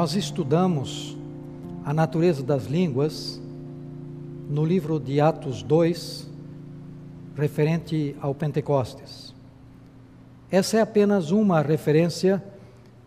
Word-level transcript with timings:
Nós 0.00 0.14
estudamos 0.14 1.16
a 1.90 1.92
natureza 1.92 2.44
das 2.44 2.66
línguas 2.66 3.42
no 4.48 4.64
livro 4.64 5.00
de 5.00 5.20
Atos 5.20 5.60
2, 5.60 6.30
referente 7.36 8.14
ao 8.20 8.32
Pentecostes. 8.32 9.34
Essa 10.52 10.76
é 10.76 10.80
apenas 10.82 11.32
uma 11.32 11.60
referência 11.60 12.40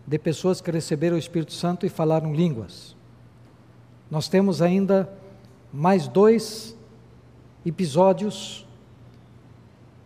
de 0.06 0.20
pessoas 0.20 0.60
que 0.60 0.70
receberam 0.70 1.16
o 1.16 1.20
Espírito 1.20 1.54
Santo 1.54 1.86
e 1.86 1.90
falaram 1.90 2.36
línguas. 2.36 2.94
Nós 4.12 4.28
temos 4.28 4.62
ainda 4.62 5.10
mais 5.72 6.10
dois 6.10 6.76
episódios 7.66 8.68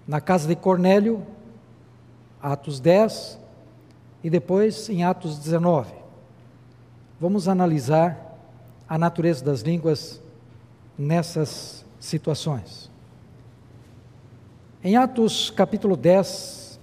na 0.07 0.21
casa 0.21 0.47
de 0.47 0.55
Cornélio, 0.55 1.25
Atos 2.39 2.79
10, 2.79 3.39
e 4.23 4.29
depois 4.29 4.87
em 4.87 5.03
Atos 5.03 5.39
19. 5.39 5.95
Vamos 7.19 7.47
analisar 7.47 8.26
a 8.87 8.97
natureza 8.97 9.43
das 9.43 9.61
línguas 9.61 10.21
nessas 10.97 11.85
situações. 11.99 12.89
Em 14.83 14.95
Atos 14.95 15.49
capítulo 15.49 15.97
10, 15.97 16.79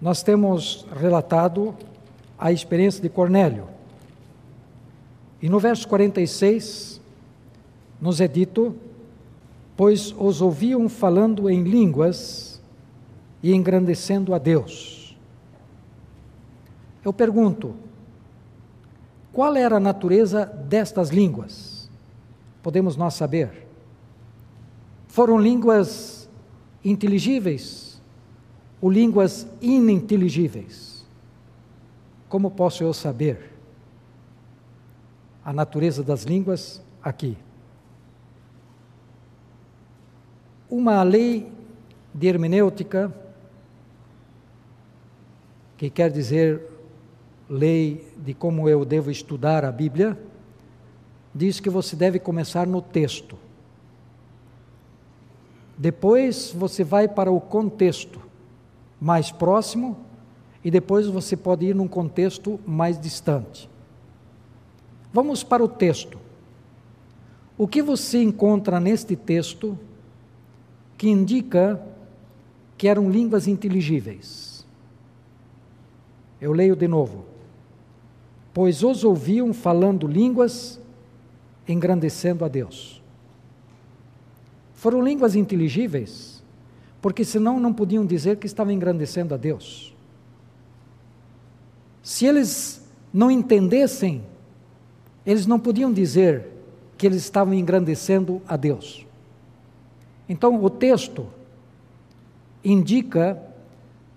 nós 0.00 0.22
temos 0.22 0.86
relatado 0.94 1.74
a 2.38 2.52
experiência 2.52 3.02
de 3.02 3.08
Cornélio. 3.08 3.68
E 5.40 5.48
no 5.48 5.58
verso 5.58 5.88
46, 5.88 7.00
nos 8.00 8.20
é 8.20 8.28
dito: 8.28 8.76
Pois 9.76 10.14
os 10.18 10.40
ouviam 10.40 10.88
falando 10.88 11.50
em 11.50 11.62
línguas 11.62 12.60
e 13.42 13.54
engrandecendo 13.54 14.34
a 14.34 14.38
Deus. 14.38 15.16
Eu 17.04 17.12
pergunto, 17.12 17.74
qual 19.36 19.54
era 19.54 19.76
a 19.76 19.80
natureza 19.80 20.46
destas 20.46 21.10
línguas? 21.10 21.90
Podemos 22.62 22.96
nós 22.96 23.12
saber? 23.12 23.66
Foram 25.08 25.38
línguas 25.38 26.26
inteligíveis 26.82 28.00
ou 28.80 28.90
línguas 28.90 29.46
ininteligíveis? 29.60 31.06
Como 32.30 32.50
posso 32.50 32.82
eu 32.82 32.94
saber 32.94 33.52
a 35.44 35.52
natureza 35.52 36.02
das 36.02 36.22
línguas 36.22 36.82
aqui? 37.02 37.36
Uma 40.70 41.02
lei 41.02 41.52
de 42.14 42.26
hermenêutica, 42.26 43.14
que 45.76 45.90
quer 45.90 46.10
dizer 46.10 46.75
lei 47.48 48.06
de 48.16 48.34
como 48.34 48.68
eu 48.68 48.84
devo 48.84 49.10
estudar 49.10 49.64
a 49.64 49.70
Bíblia, 49.70 50.18
diz 51.34 51.60
que 51.60 51.70
você 51.70 51.94
deve 51.94 52.18
começar 52.18 52.66
no 52.66 52.82
texto. 52.82 53.36
Depois 55.78 56.50
você 56.52 56.82
vai 56.82 57.06
para 57.06 57.30
o 57.30 57.40
contexto 57.40 58.20
mais 59.00 59.30
próximo 59.30 59.96
e 60.64 60.70
depois 60.70 61.06
você 61.06 61.36
pode 61.36 61.66
ir 61.66 61.74
num 61.74 61.86
contexto 61.86 62.58
mais 62.66 62.98
distante. 62.98 63.68
Vamos 65.12 65.44
para 65.44 65.62
o 65.62 65.68
texto. 65.68 66.18
O 67.58 67.68
que 67.68 67.82
você 67.82 68.22
encontra 68.22 68.80
neste 68.80 69.14
texto 69.14 69.78
que 70.96 71.08
indica 71.08 71.80
que 72.76 72.88
eram 72.88 73.10
línguas 73.10 73.46
inteligíveis? 73.46 74.66
Eu 76.40 76.52
leio 76.52 76.74
de 76.74 76.88
novo 76.88 77.35
pois 78.56 78.82
os 78.82 79.04
ouviam 79.04 79.52
falando 79.52 80.06
línguas, 80.06 80.80
engrandecendo 81.68 82.42
a 82.42 82.48
Deus. 82.48 83.02
Foram 84.72 85.04
línguas 85.04 85.36
inteligíveis, 85.36 86.42
porque 87.02 87.22
senão 87.22 87.60
não 87.60 87.70
podiam 87.70 88.06
dizer 88.06 88.38
que 88.38 88.46
estavam 88.46 88.72
engrandecendo 88.72 89.34
a 89.34 89.36
Deus. 89.36 89.94
Se 92.02 92.24
eles 92.24 92.82
não 93.12 93.30
entendessem, 93.30 94.24
eles 95.26 95.46
não 95.46 95.60
podiam 95.60 95.92
dizer 95.92 96.46
que 96.96 97.06
eles 97.06 97.24
estavam 97.24 97.52
engrandecendo 97.52 98.40
a 98.48 98.56
Deus. 98.56 99.06
Então, 100.26 100.64
o 100.64 100.70
texto 100.70 101.26
indica 102.64 103.38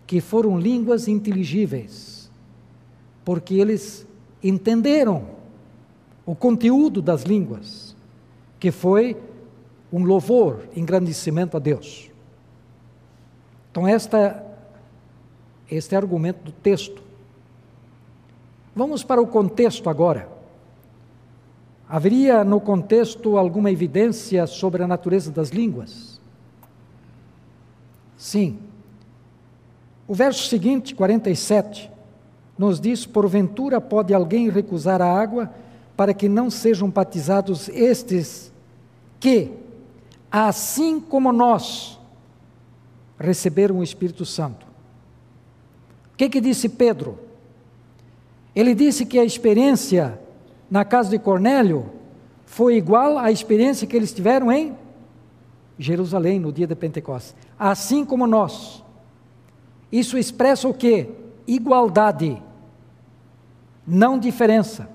que 0.08 0.22
foram 0.22 0.58
línguas 0.58 1.10
inteligíveis, 1.10 2.32
porque 3.26 3.56
eles 3.56 4.08
entenderam 4.44 5.28
o 6.26 6.36
conteúdo 6.36 7.02
das 7.02 7.24
línguas, 7.24 7.96
que 8.60 8.72
foi 8.72 9.18
um 9.92 10.04
louvor, 10.04 10.68
engrandecimento 10.76 11.58
a 11.58 11.60
Deus. 11.60 12.10
Então, 13.72 13.88
esta, 13.88 14.46
este 15.70 15.96
é 15.96 15.98
o 15.98 16.02
argumento 16.02 16.44
do 16.44 16.52
texto. 16.52 17.02
Vamos 18.76 19.04
para 19.04 19.22
o 19.22 19.28
contexto 19.28 19.90
agora. 19.90 20.30
Haveria 21.88 22.44
no 22.44 22.62
contexto 22.62 23.38
alguma 23.38 23.72
evidência 23.72 24.46
sobre 24.46 24.84
a 24.84 24.88
natureza 24.88 25.32
das 25.32 25.50
línguas? 25.50 26.22
Sim. 28.16 28.60
O 30.08 30.14
verso 30.14 30.48
seguinte, 30.48 30.94
47, 30.94 31.90
nos 32.60 32.78
diz: 32.78 33.06
Porventura 33.06 33.80
pode 33.80 34.14
alguém 34.14 34.50
recusar 34.50 35.02
a 35.02 35.10
água 35.10 35.50
para 35.96 36.14
que 36.14 36.28
não 36.28 36.50
sejam 36.50 36.90
batizados 36.90 37.70
estes 37.70 38.52
que, 39.18 39.54
assim 40.30 41.00
como 41.00 41.32
nós, 41.32 41.98
receberam 43.18 43.80
o 43.80 43.84
Espírito 43.84 44.26
Santo? 44.26 44.68
O 46.14 46.18
que, 46.18 46.28
que 46.28 46.42
disse 46.42 46.68
Pedro? 46.68 47.18
Ele 48.54 48.76
disse 48.76 49.06
que 49.06 49.18
a 49.18 49.24
experiência 49.24 50.20
na 50.70 50.84
casa 50.84 51.10
de 51.10 51.18
Cornélio 51.18 51.90
foi 52.46 52.76
igual 52.76 53.18
à 53.18 53.32
experiência 53.32 53.88
que 53.88 53.96
eles 53.96 54.12
tiveram 54.12 54.52
em 54.52 54.76
Jerusalém 55.78 56.40
no 56.40 56.52
dia 56.52 56.68
de 56.68 56.76
Pentecostes. 56.76 57.34
Assim 57.58 58.04
como 58.04 58.28
nós. 58.28 58.84
Isso 59.90 60.18
expressa 60.18 60.68
o 60.68 60.74
que? 60.74 61.10
Igualdade 61.48 62.42
não 63.90 64.20
diferença. 64.20 64.88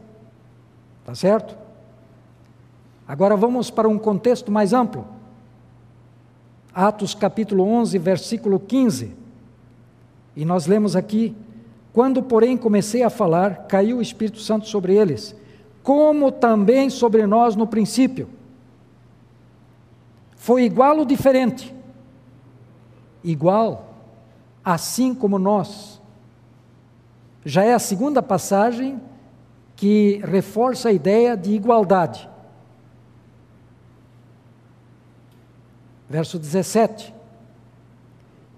Tá 1.05 1.15
certo? 1.15 1.57
Agora 3.07 3.37
vamos 3.37 3.71
para 3.71 3.89
um 3.89 3.99
contexto 3.99 4.51
mais 4.51 4.73
amplo. 4.73 5.07
Atos 6.73 7.15
capítulo 7.15 7.65
11, 7.65 7.99
versículo 7.99 8.59
15. 8.59 9.13
E 10.37 10.45
nós 10.45 10.67
lemos 10.67 10.97
aqui: 10.97 11.35
Quando, 11.93 12.23
porém, 12.23 12.57
comecei 12.57 13.03
a 13.03 13.11
falar, 13.11 13.67
caiu 13.67 13.99
o 13.99 14.03
Espírito 14.03 14.39
Santo 14.39 14.67
sobre 14.67 14.95
eles, 14.95 15.37
como 15.83 16.33
também 16.33 16.89
sobre 16.89 17.27
nós 17.27 17.55
no 17.57 17.67
princípio. 17.67 18.29
Foi 20.37 20.65
igual 20.65 20.99
ou 20.99 21.05
diferente? 21.05 21.75
Igual, 23.23 23.95
assim 24.65 25.15
como 25.15 25.39
nós 25.39 25.94
já 27.45 27.63
é 27.63 27.75
a 27.75 27.79
segunda 27.79 28.23
passagem 28.23 29.01
que 29.77 30.21
reforça 30.25 30.89
a 30.89 30.93
ideia 30.93 31.37
de 31.37 31.53
igualdade. 31.53 32.29
Verso 36.09 36.39
17. 36.39 37.15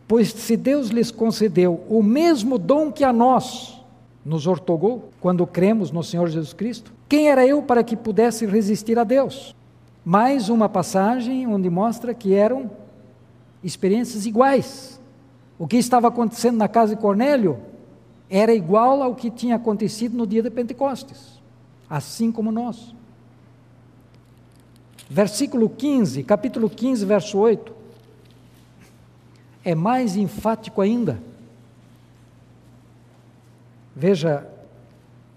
Pois 0.07 0.29
se 0.29 0.57
Deus 0.57 0.89
lhes 0.89 1.11
concedeu 1.11 1.85
o 1.89 2.03
mesmo 2.03 2.59
dom 2.59 2.93
que 2.93 3.03
a 3.03 3.13
nós 3.13 3.81
nos 4.25 4.47
ortogou 4.47 5.11
quando 5.21 5.47
cremos 5.47 5.91
no 5.91 6.03
Senhor 6.03 6.29
Jesus 6.29 6.53
Cristo, 6.53 6.93
quem 7.09 7.29
era 7.29 7.47
eu 7.47 7.63
para 7.63 7.83
que 7.83 7.97
pudesse 7.97 8.47
resistir 8.47 8.99
a 8.99 9.05
Deus? 9.05 9.55
Mais 10.05 10.49
uma 10.49 10.69
passagem 10.69 11.47
onde 11.47 11.69
mostra 11.69 12.15
que 12.15 12.35
eram 12.35 12.71
experiências 13.65 14.27
iguais. 14.27 15.01
O 15.59 15.67
que 15.67 15.77
estava 15.77 16.07
acontecendo 16.07 16.57
na 16.57 16.69
casa 16.69 16.95
de 16.95 17.01
Cornélio 17.01 17.59
era 18.29 18.55
igual 18.55 19.03
ao 19.03 19.15
que 19.15 19.31
tinha 19.31 19.57
acontecido 19.57 20.17
no 20.17 20.27
dia 20.27 20.43
de 20.43 20.51
Pentecostes, 20.51 21.41
assim 21.89 22.33
como 22.33 22.51
nós. 22.51 22.95
Versículo 25.09 25.69
15, 25.69 26.23
capítulo 26.25 26.69
15, 26.69 27.05
verso 27.05 27.39
8, 27.39 27.73
é 29.65 29.75
mais 29.75 30.17
enfático 30.17 30.81
ainda. 30.81 31.21
Veja, 33.95 34.47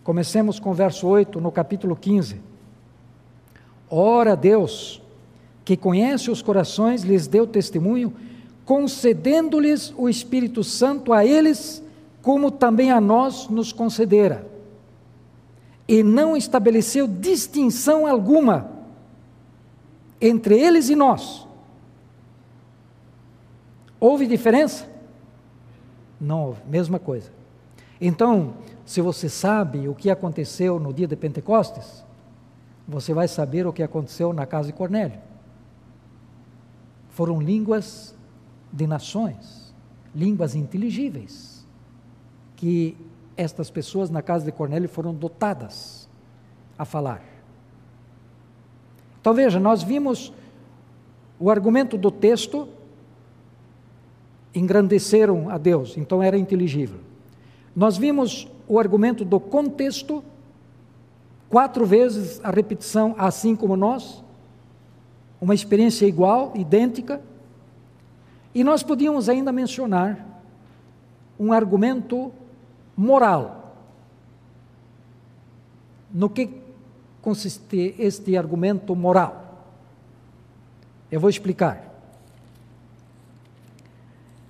comecemos 0.04 0.60
com 0.60 0.72
o 0.72 0.74
verso 0.74 1.08
8 1.08 1.40
no 1.40 1.52
capítulo 1.52 1.96
15. 1.96 2.42
Ora, 3.90 4.36
Deus, 4.36 5.02
que 5.64 5.78
conhece 5.78 6.30
os 6.30 6.42
corações, 6.42 7.04
lhes 7.04 7.28
deu 7.28 7.48
testemunho, 7.48 8.14
concedendo-lhes 8.66 9.94
o 9.98 10.10
Espírito 10.10 10.64
Santo 10.64 11.14
a 11.14 11.26
eles, 11.26 11.82
como 12.30 12.52
também 12.52 12.92
a 12.92 13.02
nós 13.02 13.48
nos 13.48 13.74
concedera. 13.74 14.48
E 15.88 16.04
não 16.04 16.38
estabeleceu 16.38 17.08
distinção 17.08 18.06
alguma 18.06 18.70
entre 20.22 20.56
eles 20.56 20.90
e 20.90 20.96
nós. 20.96 21.48
Houve 24.00 24.28
diferença? 24.28 24.88
Não 26.22 26.50
houve, 26.50 26.62
mesma 26.68 27.00
coisa. 27.00 27.32
Então, 28.00 28.54
se 28.86 29.02
você 29.02 29.28
sabe 29.28 29.88
o 29.88 29.96
que 29.96 30.12
aconteceu 30.12 30.80
no 30.80 30.94
dia 30.94 31.08
de 31.08 31.16
Pentecostes, 31.16 32.06
você 32.88 33.12
vai 33.12 33.28
saber 33.28 33.66
o 33.66 33.74
que 33.74 33.82
aconteceu 33.82 34.34
na 34.34 34.46
casa 34.46 34.68
de 34.68 34.74
Cornélio. 34.74 35.20
Foram 37.10 37.42
línguas 37.42 38.14
de 38.72 38.86
nações, 38.86 39.74
línguas 40.14 40.54
inteligíveis, 40.54 41.59
que 42.60 42.98
estas 43.38 43.70
pessoas 43.70 44.10
na 44.10 44.22
casa 44.22 44.44
de 44.44 44.52
Cornélio 44.52 44.90
foram 44.90 45.14
dotadas 45.14 46.10
a 46.78 46.84
falar. 46.84 47.24
Então 49.22 49.34
veja, 49.34 49.62
nós 49.62 49.82
vimos 49.82 50.34
o 51.40 51.50
argumento 51.50 51.98
do 51.98 52.12
texto, 52.12 52.68
engrandeceram 54.54 55.50
a 55.50 55.58
Deus, 55.58 55.96
então 55.96 56.22
era 56.22 56.38
inteligível. 56.38 57.00
Nós 57.74 57.98
vimos 57.98 58.46
o 58.68 58.78
argumento 58.78 59.24
do 59.24 59.40
contexto, 59.40 60.22
quatro 61.48 61.86
vezes 61.86 62.44
a 62.44 62.52
repetição, 62.52 63.16
assim 63.18 63.56
como 63.56 63.78
nós, 63.78 64.22
uma 65.40 65.56
experiência 65.56 66.06
igual, 66.06 66.52
idêntica, 66.56 67.22
e 68.54 68.66
nós 68.66 68.84
podíamos 68.84 69.30
ainda 69.30 69.50
mencionar 69.54 70.28
um 71.40 71.54
argumento 71.54 72.34
moral. 73.00 73.78
No 76.12 76.30
que 76.30 76.50
consiste 77.22 77.96
este 77.98 78.36
argumento 78.36 78.94
moral? 78.94 79.64
Eu 81.10 81.22
vou 81.22 81.30
explicar. 81.30 81.88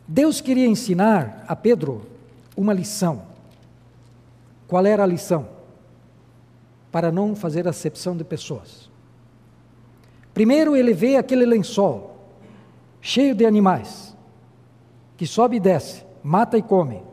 Deus 0.07 0.41
queria 0.41 0.65
ensinar 0.65 1.45
a 1.47 1.55
Pedro 1.55 2.07
uma 2.57 2.73
lição. 2.73 3.21
Qual 4.67 4.83
era 4.83 5.03
a 5.03 5.07
lição? 5.07 5.47
Para 6.91 7.11
não 7.11 7.35
fazer 7.35 7.67
acepção 7.67 8.17
de 8.17 8.23
pessoas. 8.23 8.89
Primeiro, 10.33 10.75
ele 10.75 10.93
vê 10.93 11.17
aquele 11.17 11.45
lençol 11.45 12.17
cheio 12.99 13.35
de 13.35 13.45
animais, 13.45 14.15
que 15.15 15.27
sobe 15.27 15.57
e 15.57 15.59
desce, 15.59 16.03
mata 16.23 16.57
e 16.57 16.63
come. 16.63 17.08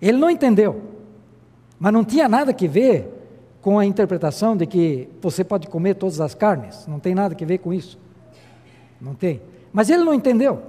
Ele 0.00 0.18
não 0.18 0.30
entendeu, 0.30 0.80
mas 1.78 1.92
não 1.92 2.04
tinha 2.04 2.28
nada 2.28 2.52
que 2.52 2.66
ver 2.66 3.20
com 3.60 3.78
a 3.78 3.84
interpretação 3.84 4.56
de 4.56 4.66
que 4.66 5.08
você 5.20 5.44
pode 5.44 5.66
comer 5.66 5.94
todas 5.94 6.20
as 6.20 6.34
carnes. 6.34 6.86
Não 6.86 6.98
tem 6.98 7.14
nada 7.14 7.34
que 7.34 7.44
ver 7.44 7.58
com 7.58 7.72
isso. 7.72 7.98
Não 9.00 9.14
tem. 9.14 9.40
Mas 9.72 9.90
ele 9.90 10.02
não 10.02 10.14
entendeu. 10.14 10.62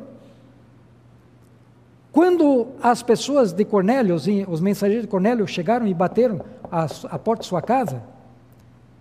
Quando 2.11 2.67
as 2.83 3.01
pessoas 3.01 3.53
de 3.53 3.63
Cornélio, 3.63 4.15
os 4.15 4.59
mensageiros 4.59 5.05
de 5.05 5.07
Cornélio 5.07 5.47
chegaram 5.47 5.87
e 5.87 5.93
bateram 5.93 6.41
a, 6.69 6.85
a 7.09 7.17
porta 7.17 7.43
de 7.43 7.47
sua 7.47 7.61
casa, 7.61 8.03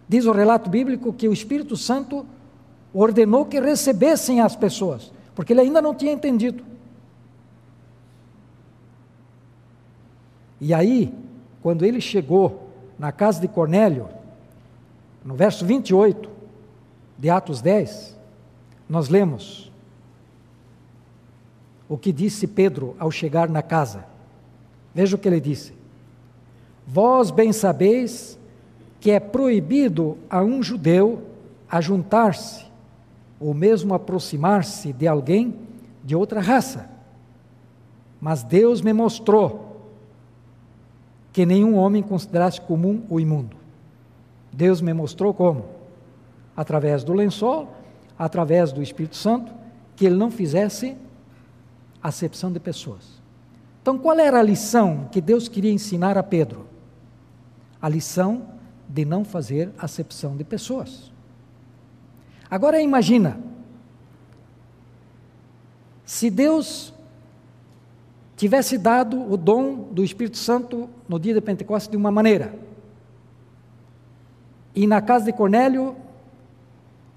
diz 0.09 0.27
o 0.27 0.33
relato 0.33 0.71
bíblico 0.71 1.13
que 1.13 1.27
o 1.27 1.33
Espírito 1.33 1.77
Santo 1.77 2.25
ordenou 2.95 3.45
que 3.45 3.61
recebessem 3.61 4.41
as 4.41 4.55
pessoas, 4.55 5.13
porque 5.35 5.53
ele 5.53 5.61
ainda 5.61 5.83
não 5.83 5.95
tinha 5.95 6.13
entendido. 6.13 6.70
E 10.61 10.75
aí, 10.75 11.15
quando 11.63 11.85
ele 11.85 12.01
chegou 12.01 12.69
na 12.99 13.11
casa 13.11 13.41
de 13.41 13.49
Cornélio, 13.49 14.09
no 15.25 15.35
verso 15.35 15.65
28 15.65 16.29
de 17.19 17.31
Atos 17.31 17.61
10, 17.61 18.17
nós 18.89 19.09
lemos 19.09 19.71
o 21.89 21.97
que 21.97 22.13
disse 22.13 22.47
Pedro 22.47 22.95
ao 22.99 23.11
chegar 23.11 23.49
na 23.49 23.63
casa. 23.63 24.05
Veja 24.95 25.17
o 25.17 25.19
que 25.19 25.29
ele 25.29 25.41
disse: 25.41 25.73
Vós 26.87 27.31
bem 27.31 27.53
sabeis 27.53 28.39
que 29.01 29.11
é 29.11 29.19
proibido 29.19 30.19
a 30.29 30.43
um 30.43 30.63
judeu 30.63 31.23
ajuntar-se 31.71 32.67
ou 33.39 33.55
mesmo 33.55 33.95
aproximar-se 33.95 34.93
de 34.93 35.09
alguém 35.09 35.55
de 36.05 36.15
outra 36.15 36.41
raça. 36.41 36.91
Mas 38.21 38.43
Deus 38.43 38.83
me 38.83 38.93
mostrou 38.93 39.70
que 41.33 41.47
nenhum 41.47 41.77
homem 41.77 42.03
considerasse 42.03 42.61
comum 42.61 43.03
o 43.09 43.21
imundo. 43.21 43.57
Deus 44.53 44.81
me 44.81 44.93
mostrou 44.93 45.33
como? 45.33 45.65
Através 46.57 47.05
do 47.05 47.13
lençol, 47.13 47.73
através 48.19 48.73
do 48.73 48.83
Espírito 48.83 49.17
Santo, 49.17 49.53
que 49.95 50.05
ele 50.07 50.17
não 50.17 50.31
fizesse 50.31 50.97
acepção 52.03 52.51
de 52.51 52.59
pessoas. 52.59 53.21
Então, 53.81 53.97
qual 53.97 54.19
era 54.19 54.39
a 54.39 54.43
lição 54.43 55.09
que 55.11 55.21
Deus 55.21 55.49
queria 55.49 55.73
ensinar 55.73 56.19
a 56.19 56.23
Pedro? 56.23 56.67
A 57.81 57.89
lição 57.89 58.43
de 58.89 59.05
não 59.05 59.25
fazer 59.25 59.71
acepção 59.79 60.37
de 60.37 60.45
pessoas. 60.45 61.11
Agora 62.51 62.81
imagina, 62.81 63.39
se 66.05 66.29
Deus 66.29 66.93
tivesse 68.41 68.79
dado 68.79 69.31
o 69.31 69.37
dom 69.37 69.93
do 69.93 70.03
Espírito 70.03 70.39
Santo 70.39 70.89
no 71.07 71.21
dia 71.21 71.35
de 71.35 71.43
Pentecostes 71.43 71.91
de 71.91 71.97
uma 71.99 72.11
maneira, 72.11 72.55
e 74.75 74.87
na 74.87 75.03
casa 75.03 75.27
de 75.27 75.33
Cornélio 75.35 75.95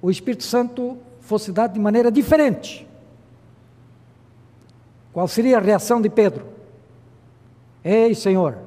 o 0.01 0.11
Espírito 0.11 0.43
Santo 0.43 0.97
fosse 1.21 1.53
dado 1.53 1.75
de 1.75 1.79
maneira 1.79 2.11
diferente, 2.11 2.85
qual 5.13 5.25
seria 5.25 5.59
a 5.59 5.61
reação 5.61 6.01
de 6.01 6.09
Pedro? 6.09 6.45
Ei, 7.85 8.13
Senhor, 8.13 8.57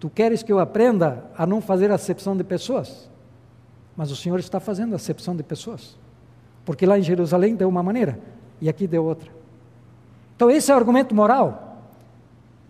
tu 0.00 0.10
queres 0.10 0.42
que 0.42 0.52
eu 0.52 0.58
aprenda 0.58 1.30
a 1.38 1.46
não 1.46 1.60
fazer 1.60 1.92
acepção 1.92 2.36
de 2.36 2.42
pessoas? 2.42 3.08
Mas 3.96 4.10
o 4.10 4.16
Senhor 4.16 4.40
está 4.40 4.58
fazendo 4.58 4.96
acepção 4.96 5.36
de 5.36 5.44
pessoas, 5.44 5.96
porque 6.64 6.84
lá 6.84 6.98
em 6.98 7.02
Jerusalém 7.02 7.54
deu 7.54 7.68
uma 7.68 7.84
maneira 7.84 8.18
e 8.60 8.68
aqui 8.68 8.88
deu 8.88 9.04
outra. 9.04 9.43
Então, 10.36 10.50
esse 10.50 10.70
é 10.70 10.74
o 10.74 10.78
argumento 10.78 11.14
moral. 11.14 11.78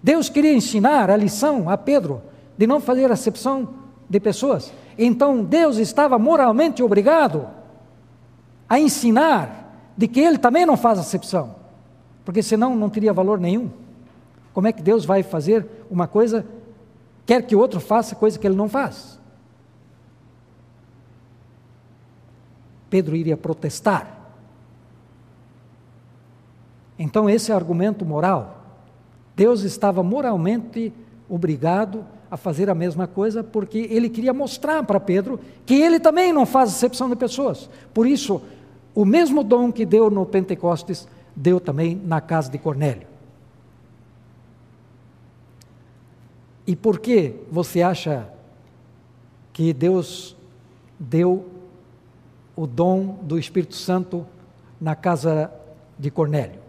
Deus 0.02 0.28
queria 0.28 0.54
ensinar 0.54 1.10
a 1.10 1.16
lição 1.16 1.68
a 1.70 1.78
Pedro 1.78 2.22
de 2.58 2.66
não 2.66 2.80
fazer 2.80 3.10
acepção 3.10 3.68
de 4.08 4.20
pessoas. 4.20 4.72
Então, 4.98 5.42
Deus 5.42 5.78
estava 5.78 6.18
moralmente 6.18 6.82
obrigado 6.82 7.48
a 8.68 8.78
ensinar 8.78 9.92
de 9.96 10.08
que 10.08 10.20
ele 10.20 10.38
também 10.38 10.66
não 10.66 10.76
faz 10.76 10.98
acepção, 10.98 11.54
porque 12.24 12.42
senão 12.42 12.76
não 12.76 12.90
teria 12.90 13.12
valor 13.12 13.38
nenhum. 13.38 13.70
Como 14.52 14.68
é 14.68 14.72
que 14.72 14.82
Deus 14.82 15.04
vai 15.04 15.22
fazer 15.22 15.66
uma 15.90 16.06
coisa, 16.06 16.46
quer 17.26 17.42
que 17.42 17.56
o 17.56 17.58
outro 17.58 17.80
faça 17.80 18.14
coisa 18.14 18.38
que 18.38 18.46
ele 18.46 18.56
não 18.56 18.68
faz? 18.68 19.18
Pedro 22.88 23.16
iria 23.16 23.36
protestar. 23.36 24.23
Então, 26.98 27.28
esse 27.28 27.50
é 27.50 27.54
argumento 27.54 28.04
moral. 28.04 28.64
Deus 29.36 29.62
estava 29.62 30.02
moralmente 30.02 30.92
obrigado 31.28 32.04
a 32.30 32.36
fazer 32.36 32.68
a 32.70 32.74
mesma 32.74 33.06
coisa 33.06 33.42
porque 33.42 33.86
ele 33.90 34.08
queria 34.08 34.32
mostrar 34.32 34.82
para 34.82 35.00
Pedro 35.00 35.38
que 35.64 35.74
ele 35.74 36.00
também 36.00 36.32
não 36.32 36.46
faz 36.46 36.70
acepção 36.70 37.08
de 37.08 37.16
pessoas. 37.16 37.68
Por 37.92 38.06
isso, 38.06 38.42
o 38.94 39.04
mesmo 39.04 39.42
dom 39.42 39.72
que 39.72 39.84
deu 39.84 40.10
no 40.10 40.24
Pentecostes, 40.24 41.06
deu 41.34 41.60
também 41.60 42.00
na 42.04 42.20
casa 42.20 42.50
de 42.50 42.58
Cornélio. 42.58 43.06
E 46.66 46.74
por 46.74 46.98
que 46.98 47.34
você 47.50 47.82
acha 47.82 48.28
que 49.52 49.72
Deus 49.72 50.36
deu 50.98 51.48
o 52.56 52.66
dom 52.66 53.18
do 53.22 53.38
Espírito 53.38 53.74
Santo 53.74 54.26
na 54.80 54.94
casa 54.94 55.52
de 55.98 56.10
Cornélio? 56.10 56.63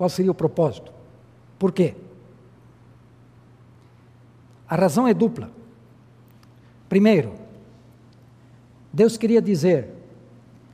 Qual 0.00 0.08
seria 0.08 0.30
o 0.30 0.34
propósito? 0.34 0.90
Por 1.58 1.72
quê? 1.72 1.94
A 4.66 4.74
razão 4.74 5.06
é 5.06 5.12
dupla. 5.12 5.50
Primeiro, 6.88 7.34
Deus 8.90 9.18
queria 9.18 9.42
dizer: 9.42 9.90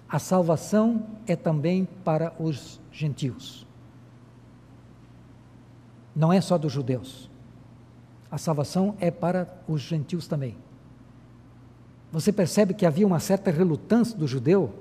a 0.08 0.20
salvação 0.20 1.04
é 1.26 1.34
também 1.34 1.88
para 2.04 2.36
os 2.38 2.80
gentios. 2.92 3.66
Não 6.14 6.32
é 6.32 6.40
só 6.40 6.56
dos 6.56 6.70
judeus. 6.70 7.28
A 8.30 8.38
salvação 8.38 8.94
é 9.00 9.10
para 9.10 9.52
os 9.66 9.80
gentios 9.80 10.28
também. 10.28 10.56
Você 12.12 12.30
percebe 12.30 12.74
que 12.74 12.86
havia 12.86 13.04
uma 13.04 13.18
certa 13.18 13.50
relutância 13.50 14.16
do 14.16 14.28
judeu 14.28 14.72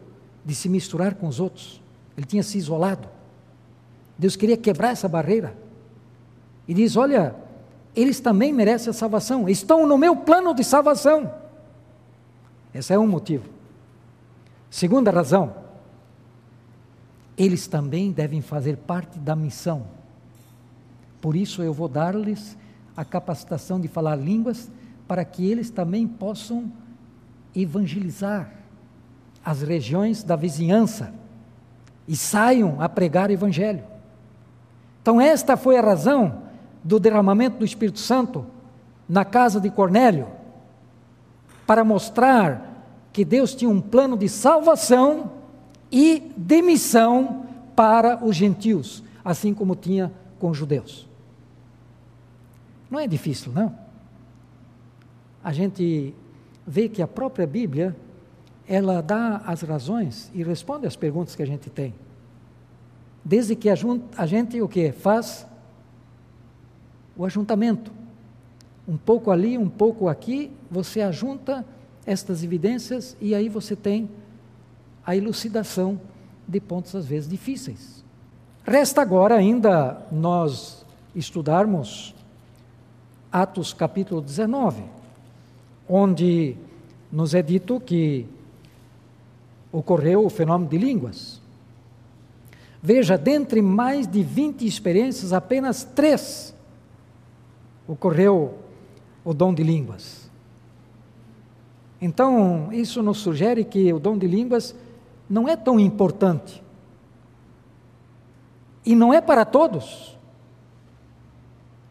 de 0.45 0.53
se 0.53 0.69
misturar 0.69 1.15
com 1.15 1.27
os 1.27 1.39
outros. 1.39 1.81
Ele 2.15 2.27
tinha 2.27 2.43
se 2.43 2.59
isolado. 2.59 3.14
Deus 4.17 4.35
queria 4.35 4.57
quebrar 4.57 4.89
essa 4.89 5.07
barreira. 5.07 5.55
E 6.67 6.73
diz: 6.73 6.95
Olha, 6.95 7.35
eles 7.95 8.19
também 8.19 8.51
merecem 8.51 8.89
a 8.89 8.93
salvação, 8.93 9.47
estão 9.47 9.87
no 9.87 9.97
meu 9.97 10.15
plano 10.15 10.53
de 10.53 10.63
salvação. 10.63 11.33
Esse 12.73 12.93
é 12.93 12.99
um 12.99 13.07
motivo. 13.07 13.49
Segunda 14.69 15.11
razão, 15.11 15.55
eles 17.37 17.67
também 17.67 18.11
devem 18.11 18.41
fazer 18.41 18.77
parte 18.77 19.17
da 19.17 19.35
missão. 19.35 19.85
Por 21.21 21.35
isso 21.35 21.63
eu 21.63 21.73
vou 21.73 21.87
dar-lhes 21.87 22.57
a 22.95 23.03
capacitação 23.03 23.79
de 23.79 23.87
falar 23.87 24.15
línguas, 24.15 24.69
para 25.07 25.23
que 25.23 25.49
eles 25.49 25.69
também 25.69 26.07
possam 26.07 26.71
evangelizar 27.55 28.51
as 29.43 29.61
regiões 29.61 30.23
da 30.23 30.35
vizinhança 30.35 31.13
e 32.07 32.15
saiam 32.15 32.81
a 32.81 32.89
pregar 32.89 33.29
o 33.29 33.33
evangelho. 33.33 33.83
Então, 35.05 35.21
esta 35.21 35.55
foi 35.55 35.77
a 35.77 35.81
razão 35.81 36.41
do 36.83 36.99
derramamento 36.99 37.59
do 37.59 37.63
Espírito 37.63 37.99
Santo 37.99 38.43
na 39.07 39.23
casa 39.23 39.61
de 39.61 39.69
Cornélio, 39.69 40.25
para 41.67 41.83
mostrar 41.83 42.83
que 43.13 43.23
Deus 43.23 43.53
tinha 43.53 43.69
um 43.69 43.79
plano 43.79 44.17
de 44.17 44.27
salvação 44.27 45.31
e 45.91 46.33
de 46.35 46.59
missão 46.63 47.45
para 47.75 48.25
os 48.25 48.35
gentios, 48.35 49.03
assim 49.23 49.53
como 49.53 49.75
tinha 49.75 50.11
com 50.39 50.49
os 50.49 50.57
judeus. 50.57 51.07
Não 52.89 52.99
é 52.99 53.05
difícil, 53.05 53.51
não? 53.51 53.77
A 55.43 55.53
gente 55.53 56.15
vê 56.65 56.89
que 56.89 57.03
a 57.03 57.07
própria 57.07 57.45
Bíblia, 57.45 57.95
ela 58.67 59.01
dá 59.01 59.43
as 59.45 59.61
razões 59.61 60.31
e 60.33 60.41
responde 60.41 60.87
às 60.87 60.95
perguntas 60.95 61.35
que 61.35 61.43
a 61.43 61.47
gente 61.47 61.69
tem. 61.69 61.93
Desde 63.25 63.55
que 63.55 63.69
a, 63.69 63.75
gente 64.27 64.61
o 64.61 64.67
que 64.67 64.91
faz 64.91 65.47
o 67.17 67.25
ajuntamento. 67.25 67.91
Um 68.87 68.97
pouco 68.97 69.31
ali, 69.31 69.57
um 69.57 69.67
pouco 69.67 70.07
aqui, 70.07 70.51
você 70.69 71.01
ajunta 71.01 71.65
estas 72.05 72.43
evidências 72.43 73.17
e 73.19 73.33
aí 73.33 73.49
você 73.49 73.75
tem 73.75 74.07
a 75.03 75.15
elucidação 75.15 75.99
de 76.47 76.59
pontos 76.59 76.93
às 76.95 77.07
vezes 77.07 77.27
difíceis. 77.27 78.03
Resta 78.63 79.01
agora 79.01 79.35
ainda 79.35 80.05
nós 80.11 80.85
estudarmos 81.15 82.13
Atos 83.31 83.73
capítulo 83.73 84.21
19, 84.21 84.83
onde 85.89 86.55
nos 87.11 87.33
é 87.33 87.41
dito 87.41 87.79
que 87.79 88.27
ocorreu 89.71 90.25
o 90.25 90.29
fenômeno 90.29 90.69
de 90.69 90.77
línguas. 90.77 91.41
Veja, 92.85 93.17
dentre 93.17 93.63
mais 93.63 94.07
de 94.07 94.21
20 94.21 94.63
experiências, 94.63 95.33
apenas 95.33 95.83
três 95.83 96.53
ocorreu 97.87 98.59
o 99.23 99.33
dom 99.33 99.55
de 99.55 99.63
línguas. 99.63 100.29
Então, 101.99 102.69
isso 102.71 103.01
nos 103.01 103.17
sugere 103.17 103.63
que 103.63 103.91
o 103.91 103.97
dom 103.97 104.15
de 104.19 104.27
línguas 104.27 104.75
não 105.27 105.49
é 105.49 105.55
tão 105.55 105.79
importante. 105.79 106.61
E 108.85 108.95
não 108.95 109.11
é 109.11 109.19
para 109.19 109.45
todos. 109.45 110.15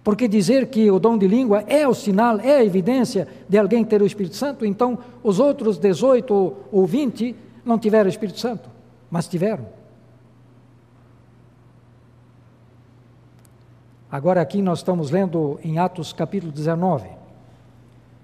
Porque 0.05 0.29
dizer 0.29 0.69
que 0.69 0.89
o 0.93 1.01
dom 1.01 1.19
de 1.19 1.27
língua 1.27 1.65
é 1.67 1.89
o 1.89 1.95
sinal, 1.95 2.39
é 2.39 2.59
a 2.59 2.65
evidência 2.65 3.27
de 3.49 3.59
alguém 3.59 3.85
ter 3.85 4.01
o 4.01 4.07
Espírito 4.07 4.37
Santo, 4.37 4.65
então 4.65 4.97
os 5.25 5.41
outros 5.41 5.77
18 5.77 6.55
ou 6.71 6.87
20 6.87 7.35
não 7.65 7.81
tiveram 7.81 8.07
o 8.07 8.11
Espírito 8.11 8.39
Santo, 8.39 8.71
mas 9.11 9.27
tiveram. 9.27 9.83
Agora 14.15 14.41
aqui 14.41 14.63
nós 14.63 14.79
estamos 14.79 15.11
lendo 15.11 15.59
em 15.65 15.77
Atos 15.77 16.13
capítulo 16.13 16.53
19, 16.53 17.09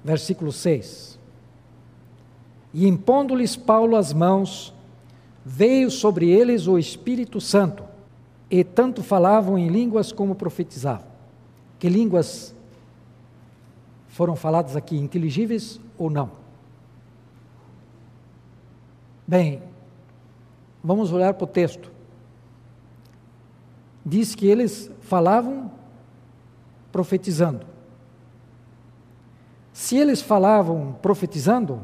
versículo 0.05 0.53
6. 0.53 1.19
E 2.73 2.87
impondo-lhes 2.87 3.57
Paulo 3.57 3.97
as 3.97 4.13
mãos, 4.13 4.73
veio 5.45 5.91
sobre 5.91 6.31
eles 6.31 6.69
o 6.69 6.79
Espírito 6.79 7.41
Santo, 7.41 7.83
e 8.49 8.63
tanto 8.63 9.03
falavam 9.03 9.59
em 9.59 9.67
línguas 9.67 10.13
como 10.13 10.37
profetizavam. 10.37 11.09
Que 11.77 11.89
línguas 11.89 12.55
foram 14.07 14.37
faladas 14.37 14.77
aqui, 14.77 14.97
inteligíveis 14.97 15.81
ou 15.99 16.09
não? 16.09 16.31
Bem, 19.27 19.61
vamos 20.85 21.13
olhar 21.13 21.35
para 21.35 21.45
o 21.47 21.49
texto. 21.49 21.91
Diz 24.07 24.37
que 24.37 24.47
eles 24.47 24.89
falavam 25.01 25.80
profetizando. 26.93 27.67
Se 29.73 29.97
eles 29.97 30.21
falavam 30.21 30.97
profetizando, 31.01 31.83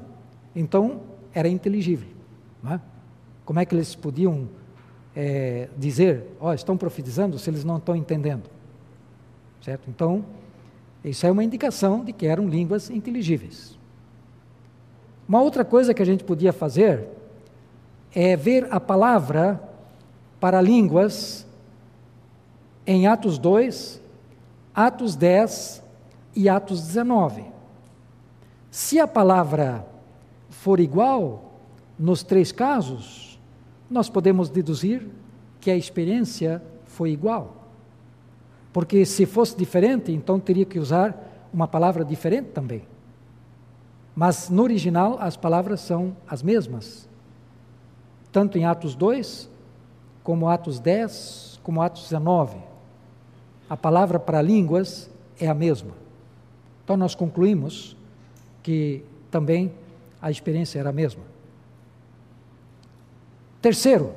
então 0.54 1.00
era 1.32 1.48
inteligível. 1.48 2.08
É? 2.68 2.80
Como 3.44 3.60
é 3.60 3.64
que 3.64 3.74
eles 3.74 3.94
podiam 3.94 4.48
é, 5.14 5.68
dizer, 5.76 6.24
ó, 6.40 6.50
oh, 6.50 6.52
estão 6.52 6.76
profetizando, 6.76 7.38
se 7.38 7.48
eles 7.48 7.64
não 7.64 7.76
estão 7.76 7.94
entendendo? 7.94 8.50
Certo? 9.62 9.88
Então, 9.88 10.24
isso 11.04 11.26
é 11.26 11.30
uma 11.30 11.44
indicação 11.44 12.04
de 12.04 12.12
que 12.12 12.26
eram 12.26 12.48
línguas 12.48 12.90
inteligíveis. 12.90 13.78
Uma 15.28 15.40
outra 15.40 15.64
coisa 15.64 15.94
que 15.94 16.02
a 16.02 16.06
gente 16.06 16.24
podia 16.24 16.52
fazer 16.52 17.08
é 18.14 18.36
ver 18.36 18.66
a 18.70 18.80
palavra 18.80 19.60
para 20.40 20.60
línguas 20.60 21.46
em 22.86 23.06
Atos 23.06 23.38
2, 23.38 24.00
Atos 24.76 25.16
10 25.16 25.82
e 26.34 26.50
Atos 26.50 26.82
19. 26.82 27.46
Se 28.70 29.00
a 29.00 29.08
palavra 29.08 29.86
for 30.50 30.80
igual 30.80 31.54
nos 31.98 32.22
três 32.22 32.52
casos, 32.52 33.40
nós 33.90 34.10
podemos 34.10 34.50
deduzir 34.50 35.08
que 35.62 35.70
a 35.70 35.76
experiência 35.76 36.62
foi 36.84 37.10
igual. 37.10 37.68
Porque 38.70 39.06
se 39.06 39.24
fosse 39.24 39.56
diferente, 39.56 40.12
então 40.12 40.38
teria 40.38 40.66
que 40.66 40.78
usar 40.78 41.48
uma 41.50 41.66
palavra 41.66 42.04
diferente 42.04 42.50
também. 42.50 42.82
Mas 44.14 44.50
no 44.50 44.62
original 44.62 45.16
as 45.18 45.38
palavras 45.38 45.80
são 45.80 46.14
as 46.28 46.42
mesmas. 46.42 47.08
Tanto 48.30 48.58
em 48.58 48.66
Atos 48.66 48.94
2, 48.94 49.48
como 50.22 50.50
Atos 50.50 50.78
10, 50.78 51.60
como 51.62 51.80
Atos 51.80 52.02
19 52.02 52.75
a 53.68 53.76
palavra 53.76 54.18
para 54.18 54.40
línguas 54.40 55.10
é 55.38 55.48
a 55.48 55.54
mesma. 55.54 55.92
Então 56.84 56.96
nós 56.96 57.14
concluímos 57.14 57.96
que 58.62 59.04
também 59.30 59.72
a 60.20 60.30
experiência 60.30 60.78
era 60.78 60.90
a 60.90 60.92
mesma. 60.92 61.22
Terceiro, 63.60 64.14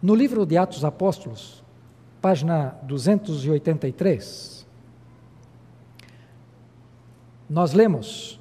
no 0.00 0.14
livro 0.14 0.44
de 0.46 0.56
Atos 0.56 0.84
Apóstolos, 0.84 1.62
página 2.20 2.74
283, 2.82 4.66
nós 7.48 7.72
lemos: 7.72 8.40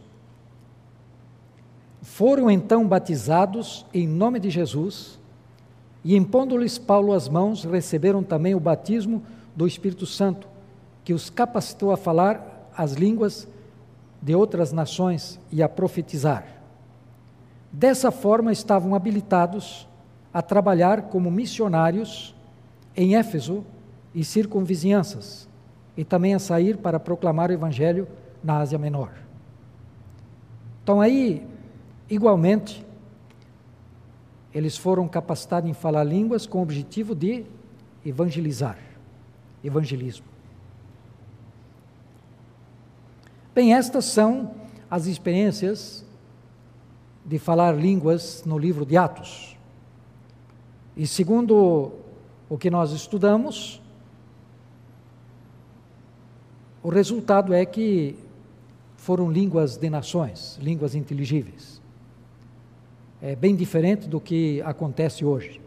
Foram 2.02 2.50
então 2.50 2.88
batizados 2.88 3.86
em 3.94 4.08
nome 4.08 4.40
de 4.40 4.50
Jesus 4.50 5.20
e 6.04 6.16
impondo-lhes 6.16 6.78
Paulo 6.78 7.14
as 7.14 7.30
mãos, 7.30 7.64
receberam 7.64 8.24
também 8.24 8.56
o 8.56 8.60
batismo 8.60 9.22
do 9.56 9.68
Espírito 9.68 10.06
Santo, 10.06 10.48
que 11.04 11.14
os 11.14 11.30
capacitou 11.30 11.92
a 11.92 11.98
falar 11.98 12.70
as 12.76 12.94
línguas 12.94 13.48
de 14.22 14.36
outras 14.36 14.72
nações 14.72 15.40
e 15.52 15.62
a 15.62 15.70
profetizar. 15.70 16.46
Dessa 17.72 18.12
forma 18.12 18.52
estavam 18.52 18.96
habilitados 18.96 19.88
a 20.34 20.42
trabalhar 20.42 21.04
como 21.04 21.30
missionários 21.30 22.36
em 22.96 23.16
Éfeso 23.16 23.64
e 24.14 24.24
circunvizinhanças, 24.24 25.48
e 25.96 26.04
também 26.04 26.34
a 26.34 26.40
sair 26.40 26.78
para 26.78 27.00
proclamar 27.00 27.50
o 27.50 27.54
Evangelho 27.54 28.08
na 28.44 28.58
Ásia 28.58 28.78
Menor. 28.78 29.12
Então, 30.84 31.00
aí, 31.00 31.46
igualmente, 32.10 32.86
eles 34.54 34.78
foram 34.78 35.08
capacitados 35.08 35.70
em 35.70 35.74
falar 35.74 36.04
línguas 36.04 36.46
com 36.46 36.60
o 36.60 36.62
objetivo 36.62 37.16
de 37.16 37.46
evangelizar. 38.06 38.78
Evangelismo. 39.64 40.26
Bem, 43.54 43.74
estas 43.74 44.06
são 44.06 44.56
as 44.90 45.06
experiências 45.06 46.06
de 47.26 47.38
falar 47.38 47.76
línguas 47.76 48.44
no 48.46 48.58
livro 48.58 48.86
de 48.86 48.98
Atos. 48.98 49.58
E 50.96 51.06
segundo 51.08 51.92
o 52.50 52.58
que 52.58 52.70
nós 52.70 52.92
estudamos, 52.92 53.82
o 56.84 56.90
resultado 56.90 57.54
é 57.54 57.66
que 57.66 58.18
foram 58.98 59.32
línguas 59.32 59.78
de 59.78 59.90
nações, 59.90 60.58
línguas 60.62 60.96
inteligíveis. 60.96 61.81
É 63.22 63.36
bem 63.36 63.56
diferente 63.56 64.08
do 64.08 64.20
que 64.20 64.64
acontece 64.64 65.24
hoje. 65.24 65.62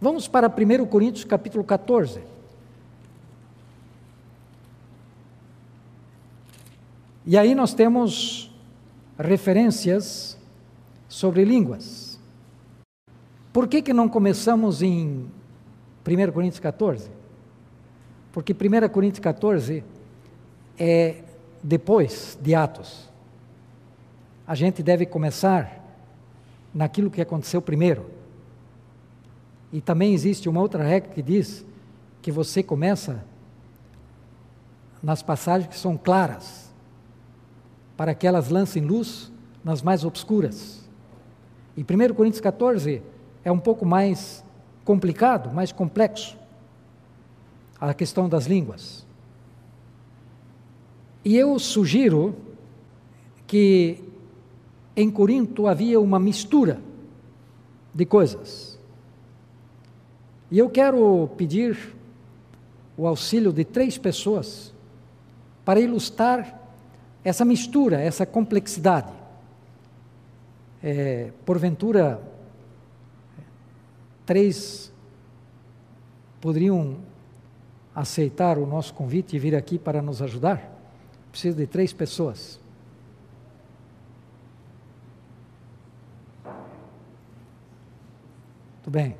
Vamos 0.00 0.28
para 0.28 0.46
1 0.46 0.86
Coríntios 0.86 1.24
capítulo 1.24 1.64
14. 1.64 2.20
E 7.26 7.36
aí 7.36 7.56
nós 7.56 7.74
temos 7.74 8.54
referências 9.18 10.38
sobre 11.08 11.44
línguas. 11.44 12.20
Por 13.52 13.66
que, 13.66 13.82
que 13.82 13.92
não 13.92 14.08
começamos 14.08 14.80
em 14.80 15.28
1 16.06 16.32
Coríntios 16.32 16.60
14? 16.60 17.10
Porque 18.30 18.52
1 18.52 18.88
Coríntios 18.90 19.20
14 19.20 19.82
é 20.78 21.24
depois 21.62 22.38
de 22.40 22.54
Atos. 22.54 23.13
A 24.46 24.54
gente 24.54 24.82
deve 24.82 25.06
começar 25.06 25.82
naquilo 26.74 27.10
que 27.10 27.20
aconteceu 27.20 27.62
primeiro. 27.62 28.10
E 29.72 29.80
também 29.80 30.12
existe 30.12 30.48
uma 30.48 30.60
outra 30.60 30.82
regra 30.82 31.10
que 31.10 31.22
diz 31.22 31.64
que 32.20 32.30
você 32.30 32.62
começa 32.62 33.24
nas 35.02 35.22
passagens 35.22 35.68
que 35.68 35.78
são 35.78 35.96
claras, 35.96 36.72
para 37.96 38.14
que 38.14 38.26
elas 38.26 38.48
lancem 38.48 38.82
luz 38.82 39.30
nas 39.62 39.82
mais 39.82 40.04
obscuras. 40.04 40.88
E 41.76 41.82
1 41.82 42.14
Coríntios 42.14 42.40
14 42.40 43.02
é 43.44 43.52
um 43.52 43.58
pouco 43.58 43.84
mais 43.84 44.44
complicado, 44.84 45.52
mais 45.52 45.72
complexo, 45.72 46.36
a 47.80 47.92
questão 47.92 48.28
das 48.28 48.46
línguas. 48.46 49.06
E 51.24 51.36
eu 51.36 51.58
sugiro 51.58 52.36
que 53.46 54.02
em 54.96 55.10
Corinto 55.10 55.66
havia 55.66 55.98
uma 56.00 56.18
mistura 56.18 56.80
de 57.92 58.04
coisas. 58.04 58.78
E 60.50 60.58
eu 60.58 60.70
quero 60.70 61.28
pedir 61.36 61.94
o 62.96 63.06
auxílio 63.06 63.52
de 63.52 63.64
três 63.64 63.98
pessoas 63.98 64.72
para 65.64 65.80
ilustrar 65.80 66.60
essa 67.24 67.44
mistura, 67.44 68.00
essa 68.00 68.24
complexidade. 68.24 69.12
É, 70.82 71.32
porventura, 71.44 72.20
três 74.26 74.92
poderiam 76.40 76.98
aceitar 77.94 78.58
o 78.58 78.66
nosso 78.66 78.92
convite 78.92 79.34
e 79.34 79.38
vir 79.38 79.54
aqui 79.54 79.78
para 79.78 80.02
nos 80.02 80.20
ajudar? 80.20 80.70
Preciso 81.30 81.56
de 81.56 81.66
três 81.66 81.92
pessoas. 81.92 82.60
Tudo 88.84 88.92
bem. 88.92 89.16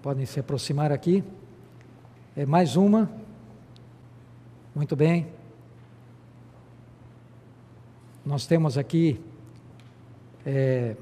Podem 0.00 0.24
se 0.24 0.38
aproximar 0.38 0.92
aqui. 0.92 1.24
É 2.36 2.46
mais 2.46 2.76
uma. 2.76 3.10
Muito 4.72 4.94
bem. 4.94 5.26
Nós 8.24 8.46
temos 8.46 8.78
aqui 8.78 9.20
é, 10.46 10.94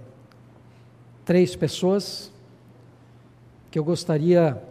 três 1.22 1.55
pessoas 1.55 2.33
que 3.70 3.79
eu 3.79 3.85
gostaria 3.85 4.62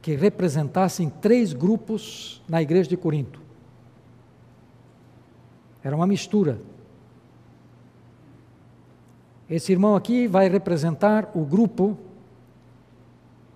que 0.00 0.16
representassem 0.16 1.10
três 1.10 1.52
grupos 1.52 2.40
na 2.48 2.62
igreja 2.62 2.88
de 2.88 2.96
Corinto. 2.96 3.38
Era 5.84 5.94
uma 5.94 6.06
mistura. 6.06 6.71
Esse 9.52 9.70
irmão 9.70 9.94
aqui 9.94 10.26
vai 10.26 10.48
representar 10.48 11.30
o 11.34 11.44
grupo 11.44 11.98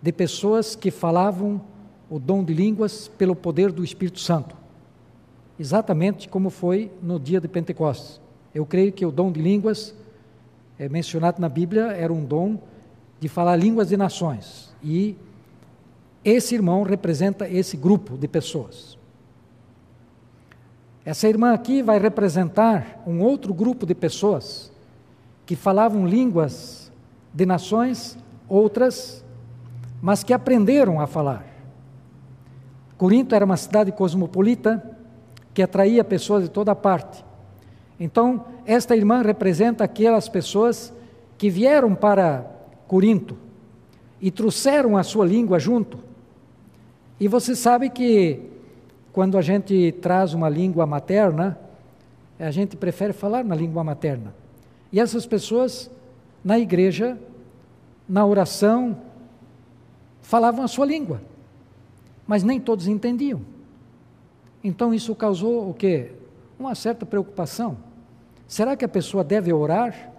de 0.02 0.12
pessoas 0.12 0.76
que 0.76 0.90
falavam 0.90 1.58
o 2.10 2.18
dom 2.18 2.44
de 2.44 2.52
línguas 2.52 3.08
pelo 3.08 3.34
poder 3.34 3.72
do 3.72 3.82
Espírito 3.82 4.20
Santo. 4.20 4.54
Exatamente 5.58 6.28
como 6.28 6.50
foi 6.50 6.92
no 7.02 7.18
dia 7.18 7.40
de 7.40 7.48
Pentecostes. 7.48 8.20
Eu 8.54 8.66
creio 8.66 8.92
que 8.92 9.06
o 9.06 9.10
dom 9.10 9.32
de 9.32 9.40
línguas, 9.40 9.94
é 10.78 10.86
mencionado 10.86 11.40
na 11.40 11.48
Bíblia, 11.48 11.84
era 11.92 12.12
um 12.12 12.22
dom 12.22 12.58
de 13.18 13.26
falar 13.26 13.56
línguas 13.56 13.88
de 13.88 13.96
nações. 13.96 14.74
E 14.84 15.16
esse 16.22 16.54
irmão 16.54 16.82
representa 16.82 17.48
esse 17.48 17.74
grupo 17.74 18.18
de 18.18 18.28
pessoas. 18.28 18.98
Essa 21.06 21.26
irmã 21.26 21.54
aqui 21.54 21.80
vai 21.80 21.98
representar 21.98 23.02
um 23.06 23.22
outro 23.22 23.54
grupo 23.54 23.86
de 23.86 23.94
pessoas 23.94 24.75
que 25.46 25.56
falavam 25.56 26.06
línguas 26.06 26.92
de 27.32 27.46
nações, 27.46 28.18
outras, 28.48 29.24
mas 30.02 30.22
que 30.22 30.34
aprenderam 30.34 31.00
a 31.00 31.06
falar. 31.06 31.46
Corinto 32.98 33.34
era 33.34 33.44
uma 33.44 33.56
cidade 33.56 33.92
cosmopolita 33.92 34.82
que 35.54 35.62
atraía 35.62 36.04
pessoas 36.04 36.42
de 36.42 36.50
toda 36.50 36.74
parte. 36.74 37.24
Então, 37.98 38.44
esta 38.66 38.94
irmã 38.94 39.22
representa 39.22 39.84
aquelas 39.84 40.28
pessoas 40.28 40.92
que 41.38 41.48
vieram 41.48 41.94
para 41.94 42.44
Corinto 42.86 43.38
e 44.20 44.30
trouxeram 44.30 44.96
a 44.96 45.02
sua 45.02 45.24
língua 45.24 45.58
junto 45.58 46.06
e 47.18 47.28
você 47.28 47.56
sabe 47.56 47.88
que 47.88 48.40
quando 49.12 49.38
a 49.38 49.42
gente 49.42 49.92
traz 50.02 50.34
uma 50.34 50.50
língua 50.50 50.84
materna, 50.86 51.58
a 52.38 52.50
gente 52.50 52.76
prefere 52.76 53.14
falar 53.14 53.42
na 53.42 53.54
língua 53.54 53.82
materna. 53.82 54.34
E 54.92 55.00
essas 55.00 55.26
pessoas, 55.26 55.90
na 56.44 56.58
igreja, 56.58 57.18
na 58.08 58.24
oração, 58.24 58.96
falavam 60.22 60.64
a 60.64 60.68
sua 60.68 60.86
língua, 60.86 61.20
mas 62.26 62.42
nem 62.42 62.60
todos 62.60 62.86
entendiam. 62.86 63.40
Então 64.62 64.92
isso 64.92 65.14
causou 65.14 65.70
o 65.70 65.74
quê? 65.74 66.12
Uma 66.58 66.74
certa 66.74 67.06
preocupação. 67.06 67.76
Será 68.48 68.76
que 68.76 68.84
a 68.84 68.88
pessoa 68.88 69.22
deve 69.22 69.52
orar 69.52 70.12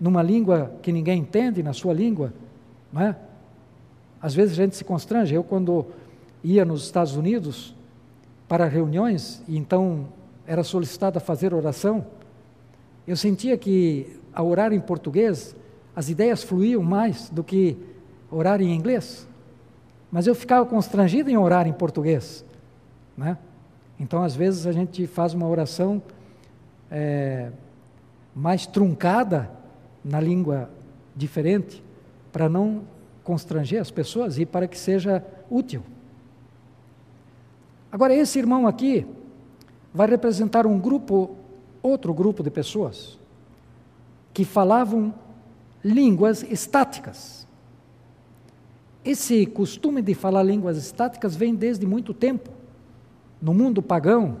numa 0.00 0.22
língua 0.22 0.72
que 0.82 0.92
ninguém 0.92 1.20
entende, 1.20 1.62
na 1.62 1.72
sua 1.72 1.92
língua? 1.92 2.32
Não 2.92 3.02
é? 3.02 3.16
Às 4.20 4.34
vezes 4.34 4.58
a 4.58 4.62
gente 4.62 4.76
se 4.76 4.84
constrange. 4.84 5.34
Eu, 5.34 5.42
quando 5.42 5.86
ia 6.42 6.64
nos 6.64 6.84
Estados 6.84 7.16
Unidos 7.16 7.74
para 8.48 8.66
reuniões 8.66 9.42
e 9.48 9.56
então 9.56 10.06
era 10.46 10.64
solicitado 10.64 11.18
a 11.18 11.20
fazer 11.20 11.54
oração, 11.54 12.04
eu 13.06 13.16
sentia 13.16 13.56
que 13.56 14.20
ao 14.32 14.46
orar 14.46 14.72
em 14.72 14.80
português 14.80 15.54
as 15.94 16.08
ideias 16.08 16.42
fluíam 16.42 16.82
mais 16.82 17.28
do 17.28 17.44
que 17.44 17.76
orar 18.30 18.60
em 18.60 18.74
inglês. 18.74 19.28
Mas 20.10 20.26
eu 20.26 20.34
ficava 20.34 20.64
constrangido 20.66 21.30
em 21.30 21.36
orar 21.36 21.66
em 21.66 21.72
português. 21.72 22.44
Né? 23.16 23.36
Então, 23.98 24.22
às 24.22 24.34
vezes, 24.34 24.66
a 24.66 24.72
gente 24.72 25.06
faz 25.06 25.34
uma 25.34 25.46
oração 25.46 26.02
é, 26.90 27.50
mais 28.34 28.66
truncada 28.66 29.50
na 30.04 30.20
língua 30.20 30.70
diferente, 31.14 31.82
para 32.32 32.48
não 32.48 32.82
constranger 33.22 33.80
as 33.80 33.90
pessoas 33.90 34.38
e 34.38 34.46
para 34.46 34.66
que 34.66 34.78
seja 34.78 35.24
útil. 35.50 35.82
Agora, 37.90 38.14
esse 38.14 38.38
irmão 38.38 38.66
aqui 38.66 39.06
vai 39.92 40.08
representar 40.08 40.66
um 40.66 40.78
grupo, 40.78 41.36
outro 41.82 42.14
grupo 42.14 42.42
de 42.42 42.50
pessoas, 42.50 43.18
que 44.32 44.44
falavam 44.44 45.12
línguas 45.84 46.42
estáticas. 46.42 47.46
Esse 49.04 49.46
costume 49.46 50.00
de 50.00 50.14
falar 50.14 50.42
línguas 50.42 50.76
estáticas 50.76 51.34
vem 51.34 51.54
desde 51.54 51.86
muito 51.86 52.14
tempo. 52.14 52.50
No 53.40 53.52
mundo 53.52 53.82
pagão, 53.82 54.38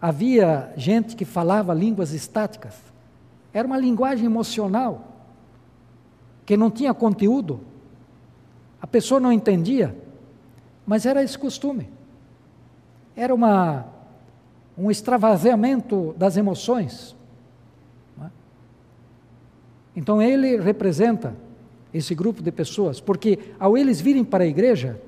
havia 0.00 0.72
gente 0.76 1.16
que 1.16 1.24
falava 1.24 1.72
línguas 1.72 2.12
estáticas. 2.12 2.74
Era 3.52 3.66
uma 3.66 3.78
linguagem 3.78 4.26
emocional, 4.26 5.08
que 6.44 6.56
não 6.56 6.70
tinha 6.70 6.92
conteúdo. 6.92 7.60
A 8.82 8.86
pessoa 8.86 9.18
não 9.18 9.32
entendia, 9.32 9.96
mas 10.86 11.06
era 11.06 11.22
esse 11.22 11.38
costume 11.38 11.88
era 13.16 13.34
uma, 13.34 13.86
um 14.76 14.90
extravasamento 14.90 16.14
das 16.16 16.36
emoções. 16.36 17.16
É? 18.22 18.26
Então 19.96 20.20
ele 20.20 20.56
representa 20.56 21.34
esse 21.92 22.14
grupo 22.14 22.42
de 22.42 22.50
pessoas, 22.50 23.00
porque 23.00 23.38
ao 23.58 23.78
eles 23.78 24.00
virem 24.00 24.24
para 24.24 24.44
a 24.44 24.46
igreja, 24.46 25.00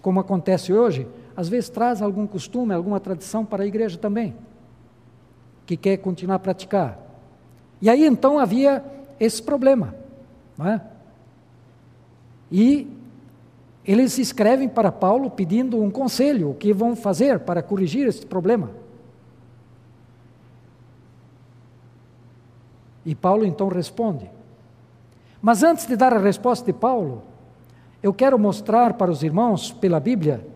como 0.00 0.20
acontece 0.20 0.72
hoje, 0.72 1.06
às 1.36 1.48
vezes 1.48 1.68
traz 1.68 2.00
algum 2.00 2.26
costume, 2.26 2.72
alguma 2.72 3.00
tradição 3.00 3.44
para 3.44 3.64
a 3.64 3.66
igreja 3.66 3.98
também, 3.98 4.34
que 5.66 5.76
quer 5.76 5.96
continuar 5.96 6.36
a 6.36 6.38
praticar. 6.38 6.98
E 7.82 7.88
aí 7.90 8.06
então 8.06 8.38
havia 8.38 8.84
esse 9.18 9.42
problema. 9.42 9.94
Não 10.56 10.68
é? 10.68 10.80
E 12.52 12.86
eles 13.84 14.18
escrevem 14.18 14.68
para 14.68 14.92
Paulo 14.92 15.30
pedindo 15.30 15.82
um 15.82 15.90
conselho, 15.90 16.50
o 16.50 16.54
que 16.54 16.72
vão 16.72 16.94
fazer 16.94 17.40
para 17.40 17.62
corrigir 17.62 18.06
esse 18.06 18.24
problema. 18.24 18.70
E 23.04 23.14
Paulo 23.14 23.44
então 23.44 23.68
responde. 23.68 24.30
Mas 25.40 25.62
antes 25.62 25.86
de 25.86 25.96
dar 25.96 26.12
a 26.12 26.18
resposta 26.18 26.64
de 26.64 26.72
Paulo, 26.72 27.22
eu 28.02 28.12
quero 28.12 28.38
mostrar 28.38 28.94
para 28.94 29.10
os 29.10 29.22
irmãos, 29.22 29.72
pela 29.72 30.00
Bíblia, 30.00 30.46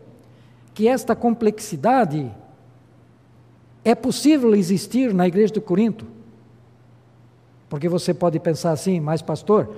que 0.74 0.88
esta 0.88 1.14
complexidade 1.14 2.30
é 3.84 3.94
possível 3.94 4.54
existir 4.54 5.12
na 5.12 5.26
igreja 5.26 5.52
de 5.52 5.60
Corinto. 5.60 6.06
Porque 7.68 7.88
você 7.88 8.12
pode 8.12 8.38
pensar 8.40 8.72
assim, 8.72 9.00
mas 9.00 9.22
pastor, 9.22 9.74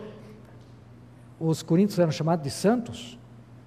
os 1.39 1.63
coríntios 1.63 1.99
eram 1.99 2.13
chamados 2.13 2.45
de 2.45 2.51
santos? 2.51 3.19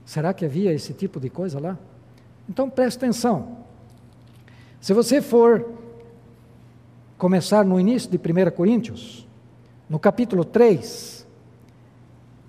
Será 0.05 0.33
que 0.33 0.45
havia 0.45 0.73
esse 0.73 0.93
tipo 0.93 1.19
de 1.19 1.29
coisa 1.29 1.59
lá? 1.59 1.77
Então 2.47 2.69
preste 2.69 2.97
atenção. 2.97 3.59
Se 4.81 4.93
você 4.93 5.21
for 5.21 5.78
começar 7.19 7.65
no 7.65 7.77
início 7.77 8.09
de 8.09 8.17
1 8.17 8.51
Coríntios, 8.51 9.27
no 9.89 9.99
capítulo 9.99 10.45
3, 10.45 11.27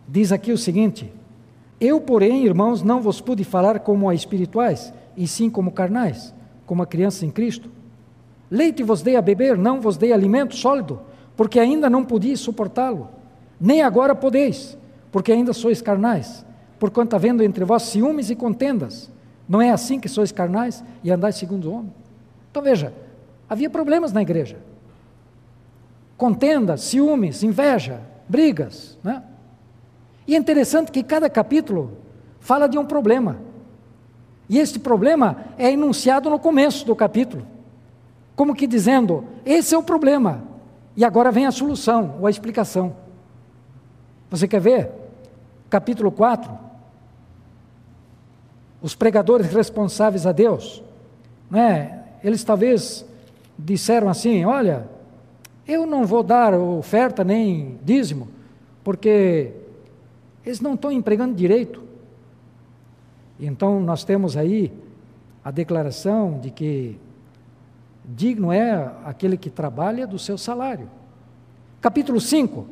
diz 0.09 0.31
aqui 0.31 0.53
o 0.53 0.57
seguinte: 0.57 1.13
Eu, 1.81 2.01
porém, 2.01 2.47
irmãos, 2.47 2.81
não 2.81 3.03
vos 3.03 3.21
pude 3.21 3.43
falar 3.43 3.81
como 3.81 4.09
a 4.09 4.15
espirituais, 4.15 4.95
e 5.17 5.27
sim 5.27 5.51
como 5.51 5.73
carnais, 5.73 6.33
como 6.65 6.83
a 6.83 6.87
criança 6.87 7.27
em 7.27 7.31
Cristo. 7.31 7.69
Leite 8.49 8.85
vos 8.85 9.03
dei 9.03 9.17
a 9.17 9.23
beber, 9.23 9.59
não 9.59 9.81
vos 9.81 9.97
dei 9.97 10.13
alimento 10.13 10.55
sólido, 10.55 11.01
porque 11.37 11.59
ainda 11.59 11.91
não 11.91 12.05
podiais 12.05 12.39
suportá-lo, 12.39 13.09
nem 13.61 13.83
agora 13.83 14.15
podeis, 14.15 14.79
porque 15.11 15.33
ainda 15.33 15.53
sois 15.53 15.83
carnais, 15.83 16.47
porquanto 16.79 17.17
havendo 17.17 17.43
entre 17.43 17.65
vós 17.65 17.83
ciúmes 17.83 18.31
e 18.31 18.37
contendas, 18.37 19.11
não 19.49 19.61
é 19.61 19.71
assim 19.71 19.99
que 19.99 20.09
sois 20.09 20.31
carnais 20.31 20.85
e 21.03 21.11
andais 21.11 21.35
segundo 21.35 21.69
o 21.69 21.73
homem? 21.73 21.93
Então 22.51 22.63
veja, 22.63 22.93
Havia 23.51 23.69
problemas 23.69 24.13
na 24.13 24.23
igreja. 24.23 24.59
Contenda, 26.17 26.77
ciúmes, 26.77 27.43
inveja, 27.43 28.01
brigas. 28.29 28.97
Né? 29.03 29.25
E 30.25 30.37
é 30.37 30.39
interessante 30.39 30.93
que 30.93 31.03
cada 31.03 31.29
capítulo 31.29 31.99
fala 32.39 32.69
de 32.69 32.79
um 32.79 32.87
problema. 32.87 33.41
E 34.49 34.57
este 34.57 34.79
problema 34.79 35.47
é 35.59 35.73
enunciado 35.73 36.31
no 36.31 36.39
começo 36.39 36.87
do 36.87 36.95
capítulo. 36.95 37.45
Como 38.37 38.55
que 38.55 38.69
dizendo: 38.69 39.25
esse 39.45 39.75
é 39.75 39.79
o 39.79 39.83
problema. 39.83 40.45
E 40.97 41.05
agora 41.05 41.33
vem 41.33 41.47
a 41.47 41.51
solução 41.51 42.19
ou 42.21 42.29
a 42.29 42.31
explicação. 42.31 42.95
Você 44.31 44.47
quer 44.47 44.61
ver? 44.61 44.91
Capítulo 45.69 46.13
4. 46.13 46.53
Os 48.81 48.95
pregadores 48.95 49.53
responsáveis 49.53 50.25
a 50.25 50.31
Deus. 50.31 50.83
Né? 51.51 52.05
Eles 52.23 52.45
talvez 52.45 53.05
disseram 53.65 54.09
assim: 54.09 54.45
Olha, 54.45 54.89
eu 55.67 55.87
não 55.87 56.05
vou 56.05 56.23
dar 56.23 56.55
oferta 56.55 57.23
nem 57.23 57.79
dízimo, 57.83 58.29
porque 58.83 59.53
eles 60.45 60.61
não 60.61 60.75
estão 60.75 60.91
empregando 60.91 61.35
direito. 61.35 61.83
Então 63.39 63.81
nós 63.81 64.05
temos 64.05 64.37
aí 64.37 64.73
a 65.45 65.51
declaração 65.51 66.39
de 66.41 66.51
que 66.51 66.99
digno 68.05 68.53
é 68.53 68.91
aquele 69.05 69.37
que 69.37 69.49
trabalha 69.49 70.07
do 70.07 70.19
seu 70.19 70.37
salário. 70.37 70.89
Capítulo 71.81 72.21
5. 72.21 72.67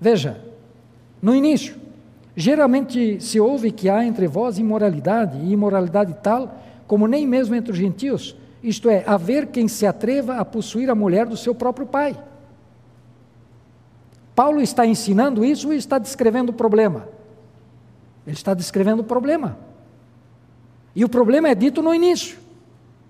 Veja, 0.00 0.40
no 1.20 1.34
início, 1.34 1.76
geralmente 2.36 3.20
se 3.20 3.40
ouve 3.40 3.72
que 3.72 3.88
há 3.88 4.04
entre 4.04 4.26
vós 4.26 4.58
imoralidade, 4.58 5.38
e 5.38 5.52
imoralidade 5.52 6.14
tal 6.22 6.60
como 6.86 7.06
nem 7.06 7.26
mesmo 7.26 7.54
entre 7.54 7.72
os 7.72 7.78
gentios, 7.78 8.36
isto 8.64 8.88
é, 8.88 9.04
haver 9.06 9.48
quem 9.48 9.68
se 9.68 9.86
atreva 9.86 10.36
a 10.38 10.44
possuir 10.44 10.88
a 10.88 10.94
mulher 10.94 11.26
do 11.26 11.36
seu 11.36 11.54
próprio 11.54 11.86
pai. 11.86 12.18
Paulo 14.34 14.62
está 14.62 14.86
ensinando 14.86 15.44
isso 15.44 15.68
ou 15.68 15.74
está 15.74 15.98
descrevendo 15.98 16.48
o 16.48 16.52
problema? 16.54 17.06
Ele 18.26 18.34
está 18.34 18.54
descrevendo 18.54 19.00
o 19.00 19.04
problema. 19.04 19.58
E 20.96 21.04
o 21.04 21.10
problema 21.10 21.48
é 21.48 21.54
dito 21.54 21.82
no 21.82 21.94
início, 21.94 22.38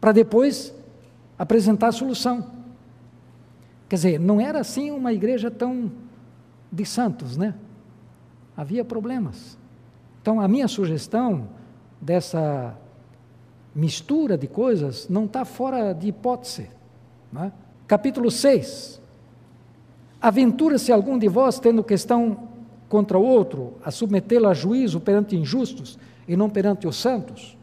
para 0.01 0.11
depois 0.11 0.75
apresentar 1.39 1.89
a 1.89 1.93
solução. 1.93 2.51
Quer 3.89 3.95
dizer, 3.95 4.21
não 4.21 4.41
era 4.41 4.59
assim 4.59 4.91
uma 4.91 5.13
igreja 5.13 5.53
tão 5.53 5.93
de 6.71 6.85
santos, 6.85 7.37
né? 7.37 7.55
Havia 8.57 8.85
problemas. 8.85 9.57
Então, 10.21 10.41
a 10.41 10.49
minha 10.49 10.67
sugestão 10.67 11.49
dessa 12.01 12.77
mistura 13.75 14.39
de 14.39 14.47
coisas 14.47 15.09
não 15.09 15.25
está 15.25 15.45
fora 15.45 15.93
de 15.93 16.09
hipótese. 16.09 16.71
É? 17.37 17.51
Capítulo 17.87 18.31
6. 18.31 19.01
Aventura-se 20.21 20.93
algum 20.93 21.19
de 21.19 21.29
vós, 21.29 21.59
tendo 21.59 21.83
questão 21.83 22.49
contra 22.89 23.19
o 23.19 23.25
outro, 23.25 23.75
a 23.85 23.91
submetê-lo 23.91 24.49
a 24.49 24.55
juízo 24.55 25.01
perante 25.01 25.37
injustos 25.37 25.99
e 26.29 26.37
não 26.37 26.49
perante 26.49 26.87
os 26.87 26.97
santos? 26.97 27.59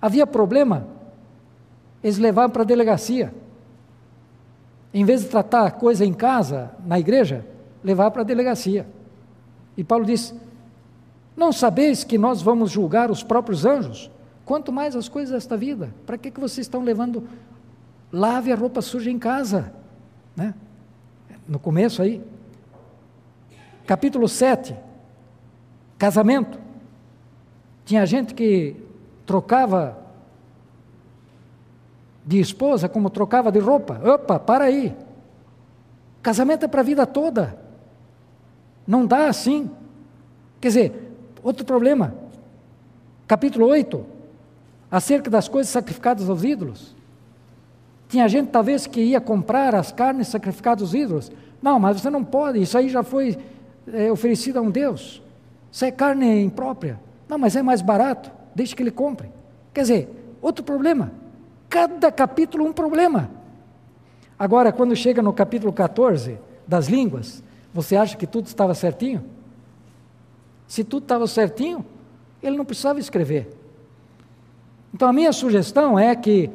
Havia 0.00 0.26
problema, 0.26 0.88
eles 2.02 2.18
levavam 2.18 2.50
para 2.50 2.62
a 2.62 2.66
delegacia. 2.66 3.32
Em 4.92 5.04
vez 5.04 5.22
de 5.22 5.28
tratar 5.28 5.66
a 5.66 5.70
coisa 5.70 6.04
em 6.04 6.12
casa, 6.12 6.72
na 6.84 6.98
igreja, 6.98 7.46
levar 7.82 8.10
para 8.10 8.22
a 8.22 8.24
delegacia. 8.24 8.86
E 9.76 9.82
Paulo 9.82 10.04
diz: 10.04 10.34
Não 11.36 11.52
sabeis 11.52 12.04
que 12.04 12.18
nós 12.18 12.42
vamos 12.42 12.70
julgar 12.70 13.10
os 13.10 13.22
próprios 13.22 13.64
anjos? 13.64 14.10
Quanto 14.44 14.72
mais 14.72 14.96
as 14.96 15.08
coisas 15.08 15.32
desta 15.32 15.56
vida. 15.56 15.94
Para 16.04 16.18
que, 16.18 16.30
que 16.30 16.40
vocês 16.40 16.66
estão 16.66 16.82
levando? 16.82 17.28
Lave 18.12 18.52
a 18.52 18.56
roupa 18.56 18.82
suja 18.82 19.10
em 19.10 19.18
casa. 19.18 19.72
Né? 20.36 20.54
No 21.46 21.58
começo 21.58 22.02
aí. 22.02 22.22
Capítulo 23.86 24.28
7. 24.28 24.76
Casamento. 25.96 26.58
Tinha 27.84 28.04
gente 28.04 28.34
que 28.34 28.76
trocava 29.24 29.98
de 32.24 32.40
esposa 32.40 32.88
como 32.88 33.10
trocava 33.10 33.52
de 33.52 33.60
roupa. 33.60 34.00
Opa, 34.04 34.38
para 34.38 34.64
aí. 34.64 34.96
Casamento 36.20 36.64
é 36.64 36.68
para 36.68 36.80
a 36.80 36.84
vida 36.84 37.06
toda. 37.06 37.58
Não 38.86 39.06
dá 39.06 39.26
assim. 39.26 39.70
Quer 40.60 40.68
dizer, 40.68 41.12
outro 41.42 41.64
problema. 41.64 42.14
Capítulo 43.26 43.66
8 43.66 44.21
acerca 44.92 45.30
das 45.30 45.48
coisas 45.48 45.72
sacrificadas 45.72 46.28
aos 46.28 46.44
ídolos. 46.44 46.94
Tinha 48.10 48.28
gente 48.28 48.50
talvez 48.50 48.86
que 48.86 49.00
ia 49.00 49.22
comprar 49.22 49.74
as 49.74 49.90
carnes 49.90 50.28
sacrificadas 50.28 50.82
aos 50.82 50.92
ídolos. 50.92 51.32
Não, 51.62 51.80
mas 51.80 51.98
você 51.98 52.10
não 52.10 52.22
pode, 52.22 52.60
isso 52.60 52.76
aí 52.76 52.90
já 52.90 53.02
foi 53.02 53.38
é, 53.90 54.12
oferecido 54.12 54.58
a 54.58 54.60
um 54.60 54.70
Deus. 54.70 55.22
Isso 55.72 55.86
é 55.86 55.90
carne 55.90 56.42
imprópria. 56.44 57.00
Não, 57.26 57.38
mas 57.38 57.56
é 57.56 57.62
mais 57.62 57.80
barato, 57.80 58.30
deixe 58.54 58.76
que 58.76 58.82
ele 58.82 58.90
compre. 58.90 59.30
Quer 59.72 59.80
dizer, 59.80 60.36
outro 60.42 60.62
problema. 60.62 61.10
Cada 61.70 62.12
capítulo 62.12 62.66
um 62.66 62.72
problema. 62.72 63.30
Agora, 64.38 64.72
quando 64.72 64.94
chega 64.94 65.22
no 65.22 65.32
capítulo 65.32 65.72
14 65.72 66.38
das 66.68 66.88
línguas, 66.88 67.42
você 67.72 67.96
acha 67.96 68.14
que 68.14 68.26
tudo 68.26 68.46
estava 68.46 68.74
certinho? 68.74 69.24
Se 70.68 70.84
tudo 70.84 71.04
estava 71.04 71.26
certinho, 71.26 71.82
ele 72.42 72.58
não 72.58 72.64
precisava 72.66 73.00
escrever. 73.00 73.61
Então 74.94 75.08
a 75.08 75.12
minha 75.12 75.32
sugestão 75.32 75.98
é 75.98 76.14
que 76.14 76.50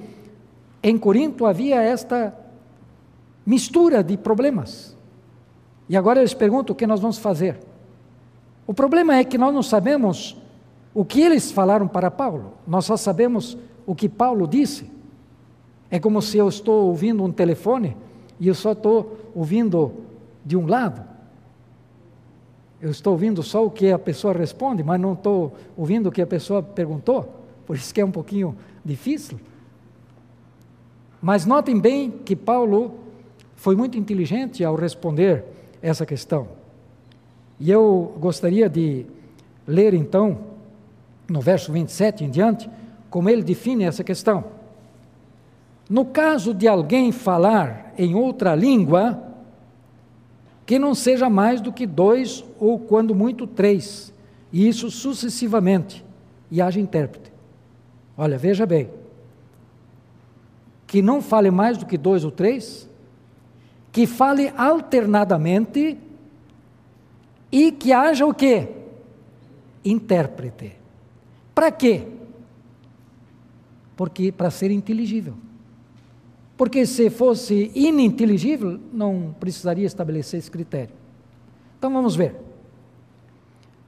em 0.84 0.98
Corinto 0.98 1.46
havia 1.46 1.82
esta 1.82 2.36
mistura 3.46 4.04
de 4.04 4.16
problemas. 4.18 4.96
E 5.90 5.98
agora 5.98 6.20
eles 6.20 6.34
perguntam 6.34 6.74
o 6.74 6.78
que 6.78 6.86
nós 6.86 7.00
vamos 7.00 7.18
fazer. 7.18 7.60
O 8.66 8.74
problema 8.74 9.16
é 9.16 9.24
que 9.24 9.38
nós 9.38 9.54
não 9.54 9.64
sabemos 9.64 10.38
o 10.94 11.06
que 11.06 11.22
eles 11.22 11.52
falaram 11.52 11.88
para 11.88 12.12
Paulo, 12.12 12.54
nós 12.68 12.86
só 12.86 12.98
sabemos 12.98 13.58
o 13.86 13.96
que 13.96 14.10
Paulo 14.10 14.48
disse. 14.48 14.90
É 15.90 16.00
como 16.00 16.22
se 16.22 16.38
eu 16.38 16.50
estou 16.50 16.88
ouvindo 16.88 17.24
um 17.24 17.32
telefone 17.32 17.96
e 18.40 18.48
eu 18.48 18.56
só 18.56 18.74
estou 18.74 19.18
ouvindo 19.34 19.94
de 20.46 20.58
um 20.58 20.68
lado. 20.68 21.02
Eu 22.82 22.92
estou 22.92 23.14
ouvindo 23.14 23.42
só 23.42 23.66
o 23.66 23.72
que 23.72 23.92
a 23.92 23.98
pessoa 23.98 24.34
responde, 24.34 24.84
mas 24.84 25.00
não 25.00 25.14
estou 25.14 25.56
ouvindo 25.76 26.10
o 26.10 26.12
que 26.12 26.22
a 26.22 26.28
pessoa 26.28 26.62
perguntou 26.62 27.37
por 27.68 27.76
isso 27.76 27.94
que 27.94 28.02
é 28.02 28.06
um 28.06 28.12
pouquinho 28.12 28.56
difícil. 28.84 29.38
Mas 31.22 31.46
notem 31.46 31.78
bem 31.78 32.10
que 32.10 32.36
Paulo 32.36 32.96
foi 33.56 33.76
muito 33.76 33.98
inteligente 33.98 34.64
ao 34.64 34.76
responder 34.76 35.44
essa 35.82 36.06
questão. 36.06 36.48
E 37.60 37.70
eu 37.70 38.16
gostaria 38.20 38.70
de 38.70 39.06
ler 39.68 39.94
então 39.94 40.40
no 41.30 41.42
verso 41.42 41.74
27 41.74 42.24
em 42.24 42.30
diante, 42.30 42.70
como 43.10 43.30
ele 43.30 43.44
define 43.44 43.84
essa 43.84 44.04
questão. 44.04 44.46
No 45.90 46.06
caso 46.06 46.54
de 46.54 46.68
alguém 46.68 47.12
falar 47.12 47.94
em 47.98 48.16
outra 48.16 48.56
língua, 48.56 49.24
que 50.66 50.78
não 50.78 50.94
seja 50.94 51.30
mais 51.30 51.60
do 51.60 51.72
que 51.72 51.86
dois 51.86 52.44
ou, 52.60 52.80
quando 52.80 53.16
muito, 53.16 53.48
três, 53.48 54.14
e 54.52 54.68
isso 54.68 54.90
sucessivamente, 54.90 56.06
e 56.52 56.62
haja 56.62 56.80
intérprete. 56.80 57.37
Olha, 58.18 58.38
veja 58.38 58.66
bem, 58.66 58.90
que 60.88 61.02
não 61.02 61.22
fale 61.22 61.52
mais 61.52 61.78
do 61.78 61.86
que 61.86 61.98
dois 61.98 62.26
ou 62.26 62.32
três, 62.32 62.90
que 63.92 64.08
fale 64.08 64.52
alternadamente 64.58 65.98
e 67.52 67.72
que 67.72 67.94
haja 67.94 68.26
o 68.26 68.34
quê? 68.34 68.70
Intérprete. 69.86 70.76
Para 71.54 71.72
quê? 71.72 72.08
Porque 73.96 74.32
para 74.32 74.50
ser 74.50 74.72
inteligível. 74.72 75.36
Porque 76.56 76.86
se 76.86 77.10
fosse 77.12 77.72
ininteligível, 77.76 78.80
não 78.92 79.36
precisaria 79.40 79.86
estabelecer 79.86 80.40
esse 80.40 80.50
critério. 80.50 80.94
Então 81.78 81.94
vamos 81.94 82.16
ver. 82.16 82.36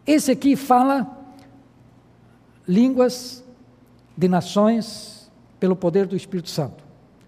Esse 0.05 0.31
aqui 0.31 0.55
fala 0.55 1.07
línguas 2.67 3.43
de 4.19 4.27
nações 4.27 5.32
pelo 5.62 5.77
poder 5.77 6.05
do 6.05 6.13
Espírito 6.13 6.49
Santo. 6.49 6.84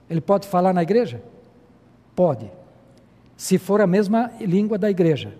Ele 0.10 0.19
pode 0.19 0.45
falar 0.45 0.73
na 0.73 0.84
igreja? 0.84 1.23
Pode. 2.13 2.51
Se 3.38 3.58
for 3.58 3.80
a 3.80 3.88
mesma 3.88 4.30
língua 4.41 4.77
da 4.77 4.91
igreja. 4.91 5.34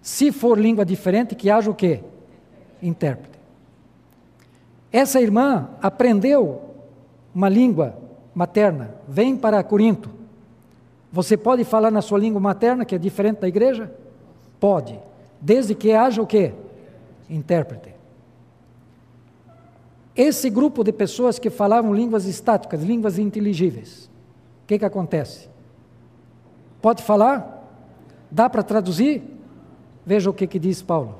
Se 0.00 0.32
for 0.32 0.58
língua 0.58 0.82
diferente, 0.82 1.34
que 1.34 1.50
haja 1.50 1.70
o 1.70 1.74
quê? 1.74 2.00
Intérprete. 2.82 3.38
Essa 4.90 5.20
irmã 5.20 5.68
aprendeu 5.82 6.62
uma 7.34 7.50
língua 7.50 7.94
materna, 8.34 8.94
vem 9.06 9.36
para 9.36 9.62
Corinto. 9.62 10.08
Você 11.12 11.36
pode 11.36 11.62
falar 11.62 11.90
na 11.90 12.00
sua 12.00 12.18
língua 12.18 12.40
materna, 12.40 12.86
que 12.86 12.94
é 12.94 12.98
diferente 12.98 13.40
da 13.40 13.48
igreja? 13.48 13.92
Pode, 14.58 14.98
desde 15.38 15.74
que 15.74 15.92
haja 15.92 16.22
o 16.22 16.26
quê? 16.26 16.54
Intérprete. 17.28 17.99
Esse 20.22 20.50
grupo 20.50 20.84
de 20.84 20.92
pessoas 20.92 21.38
que 21.38 21.48
falavam 21.48 21.94
línguas 21.94 22.26
estáticas, 22.26 22.82
línguas 22.82 23.18
inteligíveis, 23.18 24.10
o 24.62 24.66
que, 24.66 24.78
que 24.78 24.84
acontece? 24.84 25.48
Pode 26.82 27.02
falar? 27.02 27.66
Dá 28.30 28.50
para 28.50 28.62
traduzir? 28.62 29.22
Veja 30.04 30.28
o 30.28 30.34
que, 30.34 30.46
que 30.46 30.58
diz 30.58 30.82
Paulo. 30.82 31.16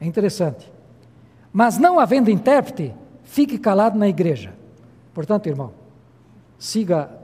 É 0.00 0.06
interessante. 0.06 0.68
Mas 1.52 1.78
não 1.78 2.00
havendo 2.00 2.32
intérprete, 2.32 2.92
fique 3.22 3.56
calado 3.58 3.96
na 3.96 4.08
igreja. 4.08 4.52
Portanto, 5.14 5.46
irmão, 5.46 5.72
siga 6.58 7.16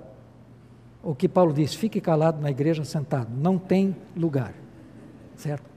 o 1.02 1.16
que 1.16 1.28
Paulo 1.28 1.52
diz: 1.52 1.74
fique 1.74 2.00
calado 2.00 2.40
na 2.40 2.52
igreja 2.52 2.84
sentado, 2.84 3.28
não 3.34 3.58
tem 3.58 3.96
lugar. 4.16 4.54
Certo? 5.34 5.68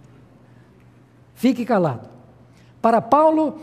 Fique 1.34 1.66
calado. 1.66 2.08
Para 2.80 3.02
Paulo, 3.02 3.60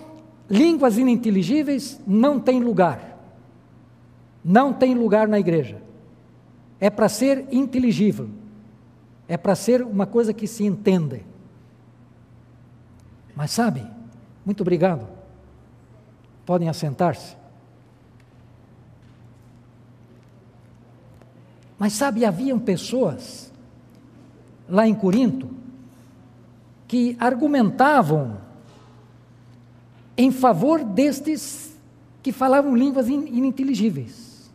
línguas 0.49 0.97
ininteligíveis 0.97 2.01
não 2.07 2.41
tem 2.41 2.61
lugar. 2.61 3.19
Não 4.45 4.73
tem 4.73 4.95
lugar 4.95 5.29
na 5.29 5.39
igreja. 5.39 5.83
É 6.81 6.89
para 6.89 7.09
ser 7.09 7.47
inteligível. 7.53 8.31
É 9.27 9.37
para 9.37 9.55
ser 9.55 9.83
uma 9.83 10.07
coisa 10.07 10.33
que 10.33 10.47
se 10.47 10.65
entende. 10.65 11.23
Mas 13.37 13.51
sabe, 13.51 13.87
muito 14.45 14.63
obrigado. 14.63 15.07
Podem 16.47 16.69
assentar-se. 16.69 17.37
Mas 21.79 21.93
sabe, 21.93 22.25
haviam 22.25 22.59
pessoas 22.59 23.53
lá 24.69 24.87
em 24.87 24.95
Corinto 24.95 25.49
que 26.89 27.17
argumentavam 27.21 28.39
em 30.19 30.33
favor 30.33 30.83
destes 30.83 31.79
que 32.21 32.33
falavam 32.33 32.77
línguas 32.77 33.09
ininteligíveis. 33.09 34.51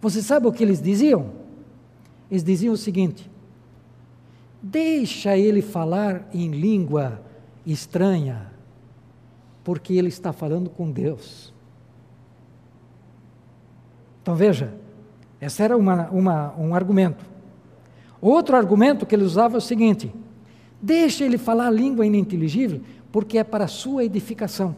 Você 0.00 0.22
sabe 0.22 0.48
o 0.48 0.52
que 0.52 0.64
eles 0.64 0.80
diziam? 0.80 1.30
Eles 2.30 2.42
diziam 2.42 2.72
o 2.72 2.78
seguinte: 2.78 3.30
deixa 4.62 5.36
ele 5.36 5.60
falar 5.60 6.26
em 6.32 6.50
língua 6.50 7.20
estranha, 7.66 8.50
porque 9.62 9.92
ele 9.92 10.08
está 10.08 10.32
falando 10.32 10.70
com 10.70 10.90
Deus. 10.90 11.52
Então 14.22 14.34
veja, 14.34 14.74
esse 15.38 15.62
era 15.62 15.76
uma, 15.76 16.08
uma, 16.08 16.54
um 16.58 16.74
argumento. 16.74 17.24
Outro 18.20 18.56
argumento 18.56 19.04
que 19.04 19.14
ele 19.14 19.24
usava 19.24 19.56
é 19.56 19.58
o 19.58 19.60
seguinte: 19.60 20.12
deixa 20.80 21.24
ele 21.24 21.36
falar 21.36 21.70
língua 21.70 22.06
ininteligível, 22.06 22.80
porque 23.12 23.38
é 23.38 23.44
para 23.44 23.66
a 23.66 23.68
sua 23.68 24.04
edificação. 24.04 24.74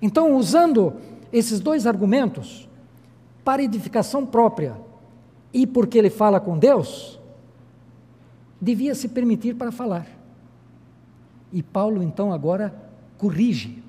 Então, 0.00 0.36
usando 0.36 0.94
esses 1.32 1.58
dois 1.58 1.86
argumentos, 1.86 2.68
para 3.44 3.62
edificação 3.62 4.24
própria 4.24 4.76
e 5.52 5.66
porque 5.66 5.98
ele 5.98 6.10
fala 6.10 6.40
com 6.40 6.56
Deus, 6.56 7.20
devia 8.60 8.94
se 8.94 9.08
permitir 9.08 9.54
para 9.56 9.72
falar. 9.72 10.06
E 11.52 11.62
Paulo, 11.62 12.02
então, 12.02 12.32
agora 12.32 12.74
corrige. 13.18 13.82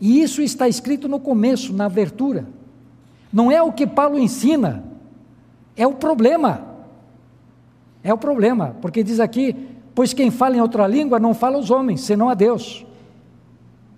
E 0.00 0.20
isso 0.20 0.42
está 0.42 0.68
escrito 0.68 1.08
no 1.08 1.20
começo, 1.20 1.72
na 1.72 1.86
abertura. 1.86 2.46
Não 3.32 3.50
é 3.50 3.62
o 3.62 3.72
que 3.72 3.86
Paulo 3.86 4.18
ensina, 4.18 4.84
é 5.76 5.86
o 5.86 5.94
problema. 5.94 6.72
É 8.04 8.12
o 8.12 8.18
problema, 8.18 8.76
porque 8.80 9.04
diz 9.04 9.20
aqui: 9.20 9.71
pois 9.94 10.12
quem 10.12 10.30
fala 10.30 10.56
em 10.56 10.60
outra 10.60 10.86
língua 10.86 11.18
não 11.18 11.34
fala 11.34 11.56
aos 11.56 11.70
homens, 11.70 12.02
senão 12.02 12.28
a 12.28 12.34
Deus, 12.34 12.86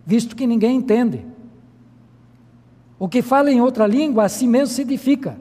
visto 0.04 0.36
que 0.36 0.46
ninguém 0.46 0.76
entende. 0.76 1.24
O 2.98 3.08
que 3.08 3.22
fala 3.22 3.50
em 3.50 3.60
outra 3.60 3.86
língua 3.86 4.24
a 4.24 4.28
si 4.28 4.46
mesmo 4.46 4.74
se 4.74 4.82
edifica. 4.82 5.36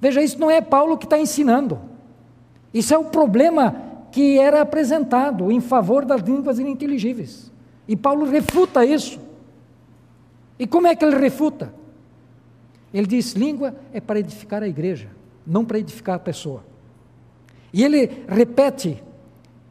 Veja, 0.00 0.22
isso 0.22 0.38
não 0.38 0.50
é 0.50 0.60
Paulo 0.60 0.96
que 0.96 1.06
está 1.06 1.18
ensinando. 1.18 1.78
Isso 2.72 2.92
é 2.92 2.98
o 2.98 3.04
problema 3.04 3.76
que 4.10 4.38
era 4.38 4.60
apresentado 4.60 5.50
em 5.50 5.60
favor 5.60 6.04
das 6.04 6.20
línguas 6.20 6.58
ininteligíveis. 6.58 7.50
E 7.86 7.96
Paulo 7.96 8.24
refuta 8.24 8.84
isso. 8.84 9.20
E 10.58 10.66
como 10.66 10.86
é 10.86 10.94
que 10.94 11.04
ele 11.04 11.16
refuta? 11.16 11.74
Ele 12.92 13.06
diz: 13.06 13.32
língua 13.32 13.74
é 13.92 14.00
para 14.00 14.20
edificar 14.20 14.62
a 14.62 14.68
igreja, 14.68 15.08
não 15.46 15.64
para 15.64 15.78
edificar 15.78 16.16
a 16.16 16.20
pessoa. 16.20 16.64
E 17.74 17.82
ele 17.82 18.24
repete, 18.28 19.02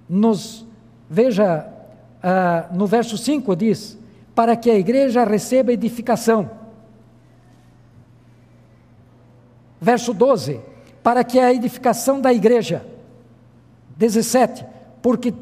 nos, 0.10 0.68
veja, 1.10 1.66
uh, 2.22 2.76
no 2.76 2.86
verso 2.86 3.18
5 3.18 3.56
diz: 3.56 3.98
para 4.36 4.58
que 4.58 4.70
a 4.70 4.78
igreja 4.78 5.24
receba 5.24 5.72
edificação. 5.72 6.52
Verso 9.80 10.14
12: 10.14 10.60
para 11.02 11.24
que 11.24 11.40
a 11.40 11.54
edificação 11.54 12.20
da 12.20 12.34
igreja. 12.34 12.86
17: 13.96 14.66
porque 15.02 15.34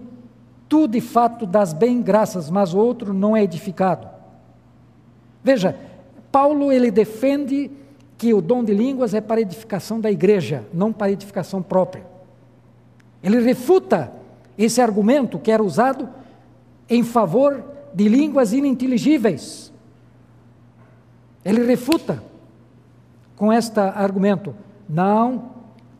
tu 0.69 0.88
de 0.88 1.02
fato 1.02 1.47
das 1.47 1.74
bem 1.74 2.00
graças, 2.00 2.47
mas 2.52 2.76
o 2.76 2.78
outro 2.78 3.12
não 3.12 3.36
é 3.36 3.41
edificado. 3.41 4.08
Veja, 5.43 5.76
Paulo 6.32 6.71
ele 6.71 6.91
defende 6.91 7.71
que 8.19 8.36
o 8.36 8.39
dom 8.39 8.63
de 8.63 8.71
línguas 8.71 9.15
é 9.15 9.19
para 9.19 9.41
edificação 9.41 10.00
da 10.00 10.12
igreja, 10.12 10.63
não 10.71 10.93
para 10.93 11.12
edificação 11.12 11.60
própria. 11.63 12.11
Ele 13.24 13.40
refuta 13.40 14.12
esse 14.58 14.82
argumento 14.82 15.40
que 15.40 15.52
era 15.52 15.64
usado 15.64 16.10
em 16.90 17.04
favor 17.04 17.64
de 17.94 18.08
línguas 18.08 18.54
ininteligíveis. 18.54 19.72
Ele 21.44 21.64
refuta 21.66 22.24
com 23.36 23.52
este 23.52 23.80
argumento: 23.80 24.56
não, 24.88 25.52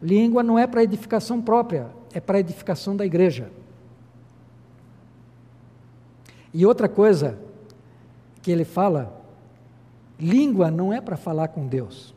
língua 0.02 0.44
não 0.44 0.58
é 0.58 0.68
para 0.68 0.84
edificação 0.84 1.42
própria, 1.42 1.88
é 2.14 2.20
para 2.20 2.40
edificação 2.40 2.96
da 2.96 3.06
igreja. 3.06 3.52
E 6.54 6.66
outra 6.66 6.90
coisa 6.90 7.40
que 8.42 8.52
ele 8.52 8.66
fala 8.66 9.22
Língua 10.22 10.70
não 10.70 10.94
é 10.94 11.02
para 11.02 11.18
falar 11.18 11.48
com 11.48 11.66
Deus. 11.66 12.14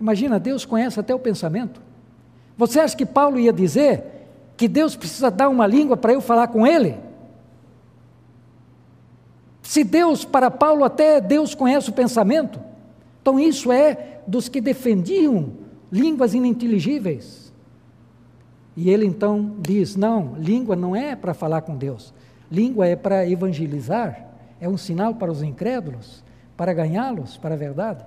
Imagina, 0.00 0.40
Deus 0.40 0.64
conhece 0.64 0.98
até 0.98 1.14
o 1.14 1.20
pensamento. 1.20 1.80
Você 2.58 2.80
acha 2.80 2.96
que 2.96 3.06
Paulo 3.06 3.38
ia 3.38 3.52
dizer 3.52 4.04
que 4.62 4.68
Deus 4.68 4.94
precisa 4.94 5.28
dar 5.28 5.48
uma 5.48 5.66
língua 5.66 5.96
para 5.96 6.12
eu 6.12 6.20
falar 6.20 6.46
com 6.46 6.64
ele? 6.64 6.94
Se 9.60 9.82
Deus, 9.82 10.24
para 10.24 10.52
Paulo, 10.52 10.84
até 10.84 11.20
Deus 11.20 11.52
conhece 11.52 11.90
o 11.90 11.92
pensamento, 11.92 12.60
então 13.20 13.40
isso 13.40 13.72
é 13.72 14.20
dos 14.24 14.48
que 14.48 14.60
defendiam 14.60 15.50
línguas 15.90 16.32
ininteligíveis. 16.32 17.52
E 18.76 18.88
ele 18.88 19.04
então 19.04 19.56
diz: 19.58 19.96
não, 19.96 20.36
língua 20.38 20.76
não 20.76 20.94
é 20.94 21.16
para 21.16 21.34
falar 21.34 21.62
com 21.62 21.76
Deus, 21.76 22.14
língua 22.48 22.86
é 22.86 22.94
para 22.94 23.28
evangelizar, 23.28 24.28
é 24.60 24.68
um 24.68 24.76
sinal 24.76 25.16
para 25.16 25.32
os 25.32 25.42
incrédulos, 25.42 26.22
para 26.56 26.72
ganhá-los 26.72 27.36
para 27.36 27.56
a 27.56 27.58
verdade. 27.58 28.04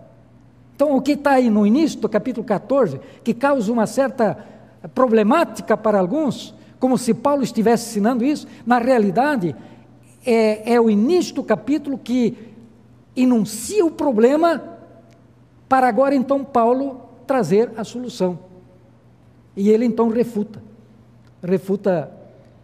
Então, 0.73 0.95
o 0.95 1.01
que 1.01 1.11
está 1.11 1.31
aí 1.31 1.49
no 1.49 1.67
início 1.67 1.99
do 1.99 2.07
capítulo 2.07 2.45
14, 2.45 3.01
que 3.25 3.33
causa 3.33 3.69
uma 3.69 3.85
certa 3.85 4.55
problemática 4.88 5.76
para 5.76 6.00
alguns, 6.00 6.54
como 6.80 6.98
se 6.98 7.13
Paulo 7.13 7.43
estivesse 7.43 7.89
ensinando 7.89 8.24
isso, 8.24 8.48
na 8.65 8.78
realidade, 8.78 9.56
é, 10.26 10.74
é 10.74 10.82
o 10.82 10.89
início 10.89 11.36
do 11.36 11.43
capítulo 11.43 11.98
que 11.98 12.38
enuncia 13.15 13.86
o 13.86 13.91
problema, 13.91 14.62
para 15.69 15.88
agora 15.88 16.13
então 16.13 16.43
Paulo 16.43 17.02
trazer 17.26 17.71
a 17.78 17.84
solução. 17.84 18.38
E 19.56 19.69
ele 19.69 19.86
então 19.86 20.10
refuta, 20.10 20.62
refuta 21.41 22.12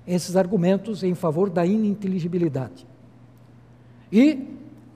esses 0.06 0.36
argumentos 0.36 1.04
em 1.04 1.16
favor 1.16 1.50
da 1.50 1.66
ininteligibilidade. 1.66 2.86
E 4.12 4.48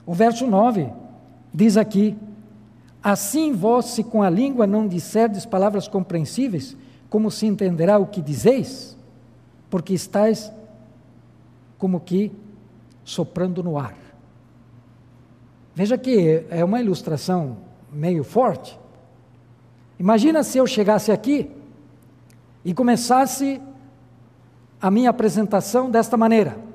o 0.04 0.12
verso 0.12 0.46
9 0.46 0.88
diz 1.52 1.76
aqui: 1.76 2.14
Assim 3.02 3.52
vós, 3.52 3.86
se 3.86 4.04
com 4.04 4.22
a 4.22 4.28
língua 4.28 4.66
não 4.66 4.86
disserdes 4.86 5.46
palavras 5.46 5.88
compreensíveis, 5.88 6.76
como 7.08 7.30
se 7.30 7.46
entenderá 7.46 7.98
o 7.98 8.06
que 8.06 8.20
dizeis? 8.20 8.96
Porque 9.70 9.94
estáis 9.94 10.52
como 11.78 12.00
que 12.00 12.32
soprando 13.04 13.62
no 13.62 13.78
ar. 13.78 13.94
Veja 15.74 15.98
que 15.98 16.44
é 16.50 16.64
uma 16.64 16.80
ilustração 16.80 17.58
meio 17.92 18.24
forte. 18.24 18.78
Imagina 19.98 20.42
se 20.42 20.58
eu 20.58 20.66
chegasse 20.66 21.12
aqui 21.12 21.50
e 22.64 22.74
começasse 22.74 23.60
a 24.80 24.90
minha 24.90 25.10
apresentação 25.10 25.90
desta 25.90 26.16
maneira. 26.16 26.65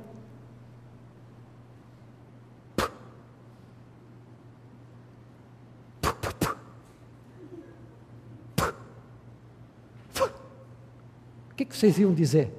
Vocês 11.82 11.98
iam 11.98 12.14
dizer? 12.14 12.54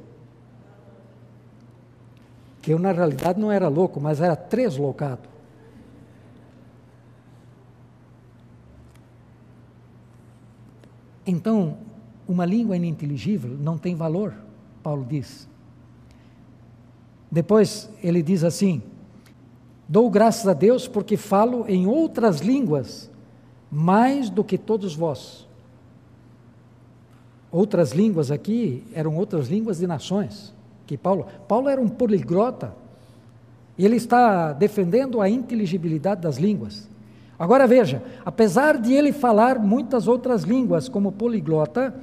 Que 2.60 2.72
eu, 2.72 2.78
na 2.78 2.90
realidade, 2.90 3.40
não 3.40 3.52
era 3.52 3.68
louco, 3.68 4.00
mas 4.00 4.20
era 4.20 4.34
treslocado. 4.34 5.28
Então, 11.24 11.78
uma 12.26 12.44
língua 12.44 12.76
ininteligível 12.76 13.56
não 13.56 13.78
tem 13.78 13.94
valor, 13.94 14.34
Paulo 14.82 15.06
diz. 15.08 15.48
Depois 17.30 17.88
ele 18.02 18.22
diz 18.22 18.42
assim: 18.42 18.82
Dou 19.88 20.10
graças 20.10 20.48
a 20.48 20.52
Deus 20.52 20.88
porque 20.88 21.16
falo 21.16 21.64
em 21.68 21.86
outras 21.86 22.40
línguas 22.40 23.08
mais 23.70 24.28
do 24.28 24.42
que 24.42 24.58
todos 24.58 24.96
vós. 24.96 25.46
Outras 27.52 27.92
línguas 27.92 28.30
aqui 28.30 28.82
eram 28.94 29.14
outras 29.14 29.48
línguas 29.48 29.78
de 29.78 29.86
nações. 29.86 30.54
Que 30.86 30.96
Paulo, 30.96 31.26
Paulo 31.46 31.68
era 31.68 31.80
um 31.80 31.88
poliglota. 31.88 32.74
E 33.76 33.84
ele 33.84 33.96
está 33.96 34.54
defendendo 34.54 35.20
a 35.20 35.28
inteligibilidade 35.28 36.22
das 36.22 36.38
línguas. 36.38 36.88
Agora 37.38 37.66
veja, 37.66 38.02
apesar 38.24 38.78
de 38.78 38.94
ele 38.94 39.12
falar 39.12 39.58
muitas 39.58 40.08
outras 40.08 40.44
línguas 40.44 40.88
como 40.88 41.12
poliglota, 41.12 41.94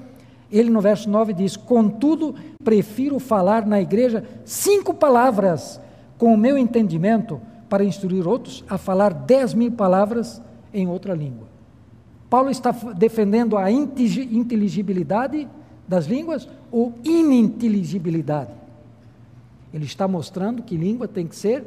ele 0.52 0.70
no 0.70 0.82
verso 0.82 1.10
9 1.10 1.34
diz: 1.34 1.58
Contudo, 1.58 2.36
prefiro 2.64 3.20
falar 3.20 3.66
na 3.66 3.82
igreja 3.82 4.24
cinco 4.46 4.94
palavras 4.94 5.80
com 6.18 6.34
o 6.34 6.38
meu 6.38 6.58
entendimento 6.58 7.40
para 7.70 7.84
instruir 7.84 8.28
outros 8.28 8.64
a 8.70 8.78
falar 8.78 9.14
dez 9.14 9.54
mil 9.54 9.72
palavras 9.72 10.42
em 10.74 10.88
outra 10.88 11.14
língua. 11.14 11.48
Paulo 12.30 12.50
está 12.50 12.72
defendendo 12.72 13.58
a 13.58 13.72
inteligibilidade 13.72 15.48
das 15.88 16.06
línguas 16.06 16.48
ou 16.72 16.94
ininteligibilidade? 17.04 18.52
Ele 19.74 19.86
está 19.86 20.08
mostrando 20.08 20.62
que 20.62 20.78
língua 20.78 21.08
tem 21.08 21.26
que 21.28 21.36
ser 21.36 21.66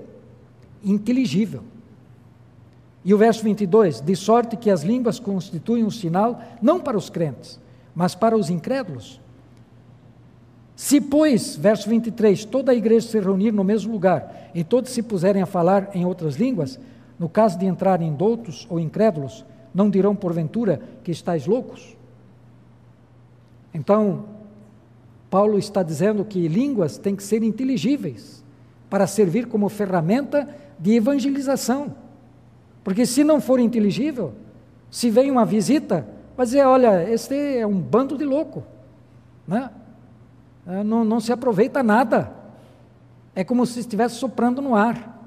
inteligível. 0.84 1.62
E 3.04 3.12
o 3.12 3.18
verso 3.18 3.42
22: 3.42 4.00
De 4.00 4.14
sorte 4.14 4.56
que 4.56 4.70
as 4.70 4.82
línguas 4.82 5.18
constituem 5.18 5.84
um 5.84 5.90
sinal 5.90 6.40
não 6.60 6.78
para 6.78 6.96
os 6.96 7.10
crentes, 7.10 7.58
mas 7.94 8.14
para 8.14 8.36
os 8.36 8.48
incrédulos. 8.48 9.20
Se, 10.74 11.00
pois, 11.00 11.54
verso 11.54 11.88
23, 11.88 12.44
toda 12.44 12.72
a 12.72 12.74
igreja 12.74 13.06
se 13.08 13.20
reunir 13.20 13.52
no 13.52 13.62
mesmo 13.62 13.92
lugar 13.92 14.50
e 14.54 14.64
todos 14.64 14.90
se 14.90 15.02
puserem 15.02 15.42
a 15.42 15.46
falar 15.46 15.90
em 15.94 16.04
outras 16.04 16.36
línguas, 16.36 16.78
no 17.18 17.28
caso 17.28 17.58
de 17.58 17.66
entrarem 17.66 18.12
doutos 18.12 18.66
ou 18.70 18.80
incrédulos, 18.80 19.44
não 19.74 19.90
dirão 19.90 20.14
porventura 20.14 20.80
que 21.02 21.10
estáis 21.10 21.46
loucos? 21.46 21.96
Então, 23.72 24.24
Paulo 25.30 25.58
está 25.58 25.82
dizendo 25.82 26.24
que 26.24 26.46
línguas 26.46 26.98
têm 26.98 27.16
que 27.16 27.22
ser 27.22 27.42
inteligíveis 27.42 28.44
para 28.90 29.06
servir 29.06 29.46
como 29.46 29.68
ferramenta 29.68 30.48
de 30.78 30.94
evangelização. 30.94 31.94
Porque 32.84 33.06
se 33.06 33.24
não 33.24 33.40
for 33.40 33.58
inteligível, 33.58 34.34
se 34.90 35.08
vem 35.08 35.30
uma 35.30 35.46
visita, 35.46 36.06
vai 36.36 36.44
dizer, 36.44 36.66
olha, 36.66 37.10
este 37.10 37.34
é 37.34 37.66
um 37.66 37.80
bando 37.80 38.18
de 38.18 38.24
louco, 38.24 38.62
né? 39.48 39.70
É, 40.66 40.84
não, 40.84 41.04
não 41.04 41.18
se 41.18 41.32
aproveita 41.32 41.82
nada, 41.82 42.32
é 43.34 43.42
como 43.42 43.64
se 43.64 43.80
estivesse 43.80 44.16
soprando 44.16 44.60
no 44.60 44.74
ar. 44.74 45.20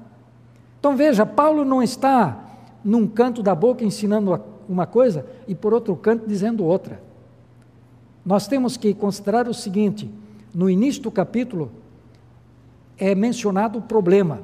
Então 0.78 0.96
veja, 0.96 1.26
Paulo 1.26 1.64
não 1.64 1.82
está 1.82 2.45
num 2.86 3.06
canto 3.06 3.42
da 3.42 3.54
boca 3.54 3.84
ensinando 3.84 4.40
uma 4.68 4.86
coisa 4.86 5.26
e 5.48 5.54
por 5.54 5.74
outro 5.74 5.94
canto 5.96 6.26
dizendo 6.26 6.64
outra. 6.64 7.02
Nós 8.24 8.46
temos 8.46 8.76
que 8.76 8.94
considerar 8.94 9.48
o 9.48 9.54
seguinte: 9.54 10.08
no 10.54 10.70
início 10.70 11.02
do 11.02 11.10
capítulo 11.10 11.70
é 12.96 13.14
mencionado 13.14 13.80
o 13.80 13.82
problema 13.82 14.40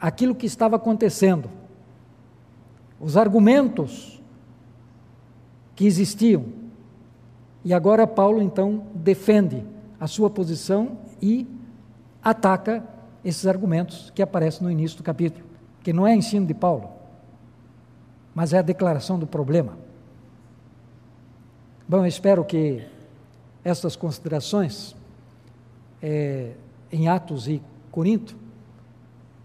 aquilo 0.00 0.34
que 0.34 0.46
estava 0.46 0.76
acontecendo, 0.76 1.50
os 2.98 3.16
argumentos 3.16 4.20
que 5.76 5.86
existiam. 5.86 6.44
E 7.62 7.74
agora 7.74 8.06
Paulo 8.06 8.40
então 8.40 8.86
defende 8.94 9.62
a 9.98 10.06
sua 10.06 10.30
posição 10.30 10.98
e 11.20 11.46
ataca 12.22 12.82
esses 13.22 13.46
argumentos 13.46 14.10
que 14.14 14.22
aparecem 14.22 14.62
no 14.62 14.70
início 14.70 14.96
do 14.96 15.02
capítulo, 15.02 15.44
que 15.82 15.92
não 15.92 16.06
é 16.06 16.14
ensino 16.14 16.46
de 16.46 16.54
Paulo, 16.54 16.90
mas 18.34 18.52
é 18.52 18.58
a 18.58 18.62
declaração 18.62 19.18
do 19.18 19.26
problema. 19.26 19.78
Bom, 21.88 21.98
eu 21.98 22.06
espero 22.06 22.44
que 22.44 22.86
estas 23.64 23.96
considerações 23.96 24.94
é, 26.02 26.52
em 26.92 27.08
Atos 27.08 27.48
e 27.48 27.62
Corinto 27.90 28.36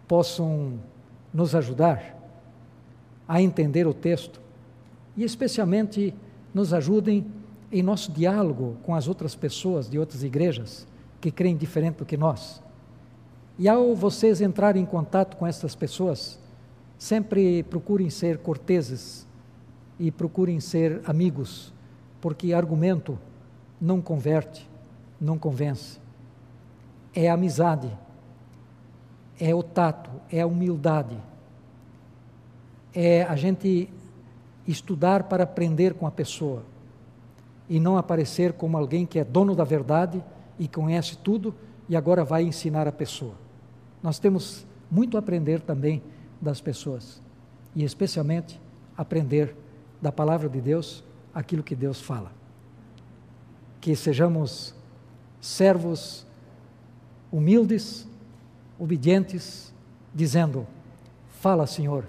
possam 0.07 0.79
nos 1.33 1.55
ajudar 1.55 2.15
a 3.27 3.41
entender 3.41 3.87
o 3.87 3.93
texto 3.93 4.39
e, 5.17 5.23
especialmente, 5.23 6.13
nos 6.53 6.73
ajudem 6.73 7.25
em 7.71 7.81
nosso 7.81 8.11
diálogo 8.11 8.77
com 8.83 8.93
as 8.93 9.07
outras 9.07 9.35
pessoas 9.35 9.89
de 9.89 9.97
outras 9.97 10.23
igrejas 10.23 10.87
que 11.19 11.31
creem 11.31 11.57
diferente 11.57 11.97
do 11.97 12.05
que 12.05 12.15
nós. 12.15 12.61
E 13.57 13.69
ao 13.69 13.95
vocês 13.95 14.41
entrarem 14.41 14.83
em 14.83 14.85
contato 14.85 15.37
com 15.37 15.47
essas 15.47 15.75
pessoas, 15.75 16.39
sempre 16.97 17.63
procurem 17.63 18.09
ser 18.09 18.39
corteses 18.39 19.25
e 19.99 20.11
procurem 20.11 20.59
ser 20.59 21.01
amigos, 21.05 21.73
porque 22.19 22.53
argumento 22.53 23.17
não 23.79 24.01
converte, 24.01 24.69
não 25.19 25.37
convence. 25.37 25.99
É 27.13 27.29
amizade 27.29 27.89
é 29.39 29.53
o 29.53 29.61
tato, 29.61 30.09
é 30.31 30.41
a 30.41 30.47
humildade, 30.47 31.17
é 32.93 33.23
a 33.23 33.35
gente 33.35 33.89
estudar 34.67 35.23
para 35.23 35.43
aprender 35.43 35.93
com 35.93 36.07
a 36.07 36.11
pessoa 36.11 36.63
e 37.69 37.79
não 37.79 37.97
aparecer 37.97 38.53
como 38.53 38.77
alguém 38.77 39.05
que 39.05 39.19
é 39.19 39.23
dono 39.23 39.55
da 39.55 39.63
verdade 39.63 40.23
e 40.57 40.67
conhece 40.67 41.17
tudo 41.17 41.53
e 41.89 41.95
agora 41.95 42.23
vai 42.23 42.43
ensinar 42.43 42.87
a 42.87 42.91
pessoa. 42.91 43.44
Nós 44.05 44.19
temos 44.19 44.67
muito 44.91 45.17
a 45.17 45.19
aprender 45.19 45.59
também 45.61 45.99
das 46.39 46.61
pessoas 46.61 47.19
e 47.73 47.83
especialmente 47.83 48.61
aprender 48.95 49.55
da 49.99 50.11
palavra 50.11 50.47
de 50.47 50.61
Deus 50.61 51.03
aquilo 51.33 51.63
que 51.63 51.75
Deus 51.75 51.99
fala. 51.99 52.31
Que 53.81 53.95
sejamos 53.95 54.75
servos 55.41 56.23
humildes, 57.31 58.07
obedientes, 58.77 59.73
dizendo: 60.13 60.67
Fala, 61.41 61.65
Senhor, 61.65 62.05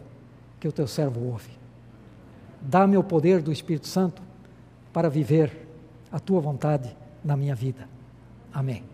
que 0.61 0.69
o 0.69 0.73
teu 0.73 0.87
servo 0.87 1.25
ouve. 1.25 1.57
Dá-me 2.61 2.99
o 2.99 3.03
poder 3.03 3.41
do 3.41 3.51
Espírito 3.51 3.87
Santo 3.87 4.21
para 4.93 5.09
viver 5.09 5.67
a 6.13 6.21
tua 6.21 6.43
vontade 6.43 6.95
na 7.25 7.39
minha 7.39 7.55
vida. 7.55 7.89
Amém. 8.53 8.85